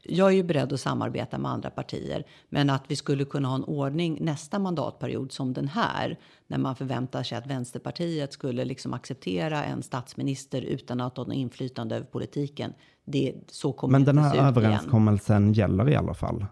jag 0.03 0.27
är 0.27 0.35
ju 0.35 0.43
beredd 0.43 0.73
att 0.73 0.79
samarbeta 0.79 1.37
med 1.37 1.51
andra 1.51 1.69
partier, 1.69 2.23
men 2.49 2.69
att 2.69 2.83
vi 2.87 2.95
skulle 2.95 3.25
kunna 3.25 3.47
ha 3.47 3.55
en 3.55 3.63
ordning 3.63 4.17
nästa 4.21 4.59
mandatperiod 4.59 5.31
som 5.31 5.53
den 5.53 5.67
här, 5.67 6.19
när 6.47 6.57
man 6.57 6.75
förväntar 6.75 7.23
sig 7.23 7.37
att 7.37 7.47
Vänsterpartiet 7.47 8.33
skulle 8.33 8.65
liksom 8.65 8.93
acceptera 8.93 9.63
en 9.63 9.83
statsminister 9.83 10.61
utan 10.61 11.01
att 11.01 11.17
ha 11.17 11.23
något 11.23 11.35
inflytande 11.35 11.95
över 11.95 12.05
politiken. 12.05 12.73
Det, 13.05 13.33
så 13.47 13.73
kommer 13.73 13.91
men 13.91 14.03
den 14.03 14.17
här 14.17 14.47
överenskommelsen 14.47 15.43
igen. 15.43 15.53
gäller 15.53 15.89
i 15.89 15.95
alla 15.95 16.13
fall? 16.13 16.45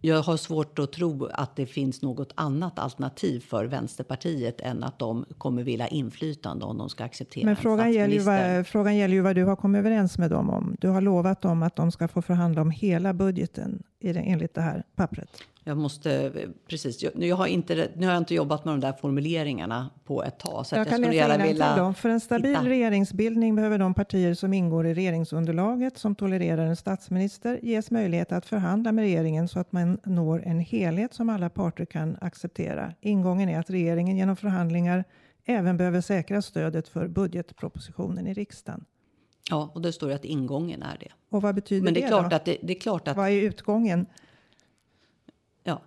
Jag 0.00 0.22
har 0.22 0.36
svårt 0.36 0.78
att 0.78 0.92
tro 0.92 1.26
att 1.32 1.56
det 1.56 1.66
finns 1.66 2.02
något 2.02 2.32
annat 2.34 2.78
alternativ 2.78 3.40
för 3.40 3.64
Vänsterpartiet 3.64 4.60
än 4.60 4.84
att 4.84 4.98
de 4.98 5.24
kommer 5.38 5.62
vilja 5.62 5.88
inflytande 5.88 6.64
om 6.64 6.78
de 6.78 6.88
ska 6.88 7.04
acceptera 7.04 7.46
Men 7.46 7.56
frågan 7.56 7.92
gäller, 7.92 8.14
ju 8.14 8.20
vad, 8.20 8.66
frågan 8.66 8.96
gäller 8.96 9.14
ju 9.14 9.20
vad 9.20 9.36
du 9.36 9.44
har 9.44 9.56
kommit 9.56 9.78
överens 9.78 10.18
med 10.18 10.30
dem 10.30 10.50
om. 10.50 10.76
Du 10.80 10.88
har 10.88 11.00
lovat 11.00 11.42
dem 11.42 11.62
att 11.62 11.76
de 11.76 11.92
ska 11.92 12.08
få 12.08 12.22
förhandla 12.22 12.62
om 12.62 12.70
hela 12.70 13.12
budgeten 13.12 13.82
enligt 14.00 14.54
det 14.54 14.60
här 14.60 14.84
pappret. 14.96 15.28
Jag 15.64 15.76
måste, 15.76 16.32
precis, 16.68 17.02
jag, 17.02 17.12
jag 17.24 17.36
har 17.36 17.46
inte, 17.46 17.88
nu 17.96 18.06
har 18.06 18.12
jag 18.12 18.20
inte 18.20 18.34
jobbat 18.34 18.64
med 18.64 18.74
de 18.74 18.80
där 18.80 18.92
formuleringarna 18.92 19.90
på 20.04 20.24
ett 20.24 20.38
tag. 20.38 20.66
Så 20.66 20.74
jag, 20.74 20.80
jag 20.80 20.88
kan 20.88 21.00
läsa 21.00 21.38
vilja 21.38 21.94
För 21.94 22.08
en 22.08 22.20
stabil 22.20 22.50
hitta. 22.50 22.64
regeringsbildning 22.64 23.56
behöver 23.56 23.78
de 23.78 23.94
partier 23.94 24.34
som 24.34 24.52
ingår 24.52 24.86
i 24.86 24.94
regeringsunderlaget 24.94 25.98
som 25.98 26.14
tolererar 26.14 26.66
en 26.66 26.76
statsminister 26.76 27.60
ges 27.62 27.90
möjlighet 27.90 28.32
att 28.32 28.46
förhandla 28.46 28.92
med 28.92 29.02
regeringen 29.02 29.48
så 29.48 29.58
att 29.58 29.72
man 29.72 29.98
når 30.04 30.42
en 30.46 30.60
helhet 30.60 31.14
som 31.14 31.30
alla 31.30 31.50
parter 31.50 31.84
kan 31.84 32.16
acceptera. 32.20 32.92
Ingången 33.00 33.48
är 33.48 33.58
att 33.58 33.70
regeringen 33.70 34.16
genom 34.16 34.36
förhandlingar 34.36 35.04
även 35.44 35.76
behöver 35.76 36.00
säkra 36.00 36.42
stödet 36.42 36.88
för 36.88 37.08
budgetpropositionen 37.08 38.26
i 38.26 38.34
riksdagen. 38.34 38.84
Ja, 39.50 39.70
och 39.74 39.82
det 39.82 39.92
står 39.92 40.10
att 40.10 40.24
ingången 40.24 40.82
är 40.82 40.96
det. 41.00 41.08
Och 41.30 41.42
vad 41.42 41.54
betyder 41.54 41.84
Men 41.84 41.94
det? 41.94 42.02
Är 42.02 42.08
klart 42.08 42.30
då? 42.30 42.36
Att 42.36 42.44
det, 42.44 42.56
det 42.62 42.76
är 42.76 42.80
klart 42.80 43.08
att... 43.08 43.16
Vad 43.16 43.28
är 43.28 43.42
utgången? 43.42 44.06
Ja, 45.62 45.82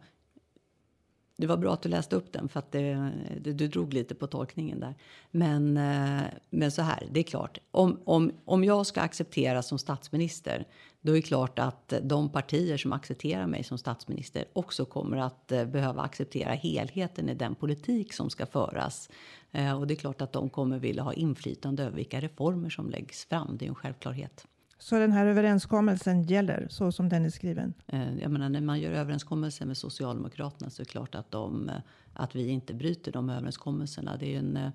det 1.37 1.47
var 1.47 1.57
bra 1.57 1.73
att 1.73 1.81
du 1.81 1.89
läste 1.89 2.15
upp 2.15 2.33
den 2.33 2.49
för 2.49 2.59
att 2.59 2.71
det, 2.71 3.11
du, 3.41 3.53
du 3.53 3.67
drog 3.67 3.93
lite 3.93 4.15
på 4.15 4.27
tolkningen 4.27 4.79
där. 4.79 4.95
Men, 5.31 5.77
eh, 5.77 6.23
men 6.49 6.71
så 6.71 6.81
här, 6.81 7.07
det 7.11 7.19
är 7.19 7.23
klart. 7.23 7.57
Om, 7.71 7.99
om, 8.05 8.31
om 8.45 8.63
jag 8.63 8.85
ska 8.85 9.01
accepteras 9.01 9.67
som 9.67 9.79
statsminister, 9.79 10.67
då 11.01 11.11
är 11.11 11.15
det 11.15 11.21
klart 11.21 11.59
att 11.59 11.93
de 12.01 12.29
partier 12.29 12.77
som 12.77 12.93
accepterar 12.93 13.47
mig 13.47 13.63
som 13.63 13.77
statsminister 13.77 14.45
också 14.53 14.85
kommer 14.85 15.17
att 15.17 15.51
eh, 15.51 15.65
behöva 15.65 16.01
acceptera 16.01 16.53
helheten 16.53 17.29
i 17.29 17.33
den 17.33 17.55
politik 17.55 18.13
som 18.13 18.29
ska 18.29 18.45
föras. 18.45 19.09
Eh, 19.51 19.79
och 19.79 19.87
det 19.87 19.93
är 19.93 19.95
klart 19.95 20.21
att 20.21 20.33
de 20.33 20.49
kommer 20.49 20.79
vilja 20.79 21.03
ha 21.03 21.13
inflytande 21.13 21.83
över 21.83 21.95
vilka 21.95 22.21
reformer 22.21 22.69
som 22.69 22.89
läggs 22.89 23.25
fram. 23.25 23.57
Det 23.57 23.65
är 23.65 23.69
en 23.69 23.75
självklarhet. 23.75 24.47
Så 24.83 24.99
den 24.99 25.11
här 25.11 25.25
överenskommelsen 25.25 26.23
gäller 26.23 26.67
så 26.69 26.91
som 26.91 27.09
den 27.09 27.25
är 27.25 27.29
skriven? 27.29 27.73
Eh, 27.87 28.17
jag 28.17 28.31
menar, 28.31 28.49
när 28.49 28.61
man 28.61 28.79
gör 28.79 28.91
överenskommelser 28.91 29.65
med 29.65 29.77
Socialdemokraterna 29.77 30.69
så 30.69 30.81
är 30.81 30.85
det 30.85 30.89
klart 30.89 31.15
att, 31.15 31.31
de, 31.31 31.69
eh, 31.69 31.75
att 32.13 32.35
vi 32.35 32.47
inte 32.47 32.73
bryter 32.73 33.11
de 33.11 33.29
överenskommelserna. 33.29 34.17
Det 34.17 34.35
är 34.35 34.39
en, 34.39 34.57
eh, 34.57 34.69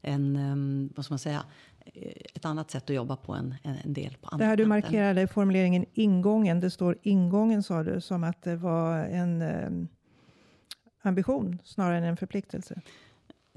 en, 0.00 0.92
vad 0.96 1.04
ska 1.04 1.12
man 1.12 1.18
säga, 1.18 1.44
ett 2.34 2.44
annat 2.44 2.70
sätt 2.70 2.90
att 2.90 2.96
jobba 2.96 3.16
på 3.16 3.32
än 3.32 3.54
en 3.62 3.92
del 3.92 4.16
på 4.20 4.36
Det 4.36 4.44
här 4.44 4.56
du 4.56 4.66
markerade 4.66 5.26
formuleringen 5.26 5.84
ingången. 5.92 6.60
Det 6.60 6.70
står 6.70 6.98
ingången 7.02 7.62
sa 7.62 7.82
du 7.82 8.00
som 8.00 8.24
att 8.24 8.42
det 8.42 8.56
var 8.56 8.98
en 8.98 9.88
ambition 11.02 11.58
snarare 11.64 11.98
än 11.98 12.04
en 12.04 12.16
förpliktelse 12.16 12.80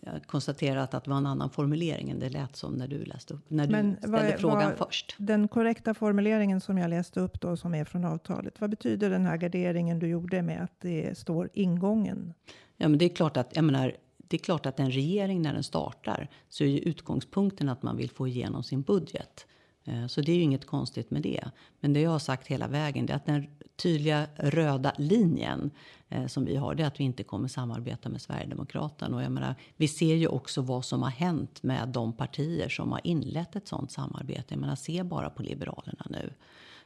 jag 0.06 0.24
konstaterat 0.24 0.94
att 0.94 1.04
det 1.04 1.10
var 1.10 1.18
en 1.18 1.26
annan 1.26 1.50
formulering 1.50 2.10
än 2.10 2.20
det 2.20 2.30
lät 2.30 2.56
som 2.56 2.74
när 2.74 2.88
du 2.88 3.06
läste 3.06 3.34
upp, 3.34 3.50
när 3.50 3.68
Men 3.68 3.92
du 3.92 3.98
ställde 3.98 4.18
vad, 4.18 4.39
frågan 4.39 4.70
vad, 4.70 4.88
först. 4.88 5.16
Den 5.18 5.48
korrekta 5.48 5.94
formuleringen 5.94 6.62
som 6.62 6.78
jag 6.78 6.89
läste 6.89 7.20
upp 7.20 7.42
då, 7.42 7.58
som 7.58 7.76
är 7.76 7.86
från 7.86 8.06
avtalet, 8.06 8.62
vad 8.62 8.70
betyder 8.70 9.10
den 9.10 9.26
här 9.26 9.38
garderingen 9.38 10.00
du 10.00 10.08
gjorde 10.08 10.42
med 10.42 10.63
att 10.63 10.80
det 10.80 11.18
står 11.18 11.50
ingången? 11.54 12.34
Ja, 12.78 12.88
men 12.88 12.98
det 12.98 13.06
är 13.06 13.10
klart 13.10 13.38
att, 13.38 13.56
jag 13.56 13.66
menar, 13.66 13.96
det 14.18 14.38
är 14.38 14.39
klart 14.39 14.66
att 14.66 14.80
en 14.80 14.92
regering 14.92 15.42
när 15.42 15.54
den 15.54 15.63
startar 15.63 16.30
så 16.50 16.63
är 16.63 16.68
ju 16.68 16.80
utgångspunkten 16.80 17.70
att 17.70 17.84
man 17.84 17.98
vill 17.98 18.10
få 18.10 18.28
igenom 18.28 18.63
sin 18.63 18.82
budget. 18.82 19.48
Eh, 19.86 20.08
så 20.08 20.22
det 20.22 20.32
är 20.32 20.36
ju 20.36 20.41
inget 20.41 20.65
konstigt 20.65 21.12
med 21.12 21.22
det. 21.22 21.43
Men 21.80 21.93
det 21.93 22.02
jag 22.02 22.12
har 22.12 22.19
sagt 22.19 22.48
hela 22.48 22.67
vägen 22.67 23.10
är 23.10 23.15
att 23.15 23.26
den 23.26 23.48
tydliga 23.76 24.28
röda 24.36 24.93
linjen 24.98 25.72
eh, 26.10 26.28
som 26.28 26.46
vi 26.46 26.56
har, 26.56 26.76
det 26.76 26.84
är 26.84 26.88
att 26.88 27.00
vi 27.00 27.04
inte 27.04 27.24
kommer 27.24 27.48
samarbeta 27.48 28.10
med 28.10 28.22
Sverigedemokraterna. 28.22 29.15
Och 29.15 29.24
jag 29.24 29.32
menar, 29.32 29.56
vi 29.78 29.88
ser 29.88 30.15
ju 30.15 30.28
också 30.28 30.62
vad 30.62 30.86
som 30.86 31.02
har 31.02 31.10
hänt 31.10 31.63
med 31.63 31.89
de 31.89 32.13
partier 32.13 32.69
som 32.69 32.91
har 32.91 33.02
inlett 33.04 33.56
ett 33.56 33.67
sådant 33.67 33.91
samarbete. 33.91 34.46
Jag 34.48 34.60
menar, 34.60 34.76
se 34.76 35.04
bara 35.04 35.30
på 35.30 35.43
Liberalerna 35.43 36.06
nu 36.10 36.34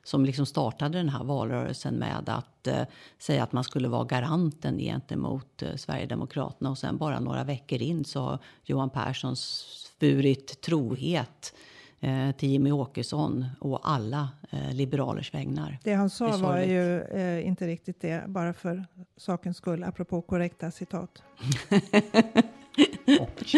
som 0.07 0.25
liksom 0.25 0.45
startade 0.45 0.97
den 0.97 1.09
här 1.09 1.23
valrörelsen 1.23 1.95
med 1.95 2.29
att 2.29 2.67
eh, 2.67 2.83
säga 3.17 3.43
att 3.43 3.51
man 3.51 3.63
skulle 3.63 3.87
vara 3.87 4.03
garanten 4.03 4.77
gentemot 4.77 5.61
eh, 5.61 5.75
Sverigedemokraterna. 5.75 6.69
Och 6.69 6.77
sen 6.77 6.97
bara 6.97 7.19
några 7.19 7.43
veckor 7.43 7.81
in 7.81 8.05
så 8.05 8.21
har 8.21 8.39
Johan 8.63 8.89
Persson 8.89 9.35
svurit 9.35 10.61
trohet 10.61 11.53
eh, 11.99 12.31
till 12.31 12.49
Jimmy 12.49 12.71
Åkesson 12.71 13.45
och 13.59 13.79
alla 13.83 14.29
eh, 14.49 14.73
liberalers 14.73 15.33
vägnar. 15.33 15.79
Det 15.83 15.93
han 15.93 16.09
sa 16.09 16.37
var 16.37 16.57
ju 16.57 17.01
eh, 17.01 17.47
inte 17.47 17.67
riktigt 17.67 18.01
det, 18.01 18.23
bara 18.27 18.53
för 18.53 18.85
sakens 19.17 19.57
skull, 19.57 19.83
apropå 19.83 20.21
korrekta 20.21 20.71
citat. 20.71 21.23
och 23.19 23.55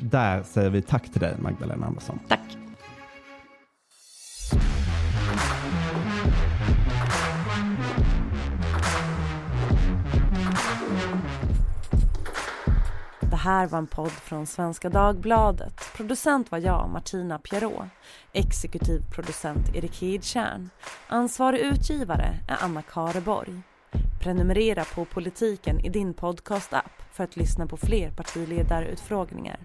där 0.00 0.42
säger 0.42 0.70
vi 0.70 0.82
tack 0.82 1.12
till 1.12 1.20
dig, 1.20 1.34
Magdalena 1.38 1.86
Andersson. 1.86 2.18
Tack. 2.28 2.57
Här 13.38 13.66
var 13.66 13.78
en 13.78 13.86
podd 13.86 14.10
från 14.10 14.46
Svenska 14.46 14.88
Dagbladet. 14.88 15.80
Producent 15.96 16.50
var 16.50 16.58
jag, 16.58 16.88
Martina 16.88 17.38
Pierrot. 17.38 17.86
Exekutiv 18.32 19.02
producent 19.14 19.74
Erik 19.74 20.00
Hedtjärn. 20.02 20.70
Ansvarig 21.08 21.60
utgivare 21.60 22.38
är 22.48 22.58
Anna 22.60 22.82
Kareborg. 22.82 23.60
Prenumerera 24.20 24.84
på 24.84 25.04
Politiken 25.04 25.80
i 25.80 25.88
din 25.88 26.14
podcast-app 26.14 27.02
för 27.12 27.24
att 27.24 27.36
lyssna 27.36 27.66
på 27.66 27.76
fler 27.76 28.10
partiledarutfrågningar. 28.10 29.58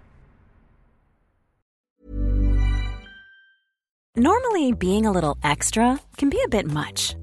Normally 4.16 4.74
being 4.74 5.08
a 5.08 5.12
little 5.12 5.52
extra 5.52 5.98
can 6.16 6.30
be 6.30 6.38
a 6.38 6.48
bit 6.52 6.68
much. 6.68 7.23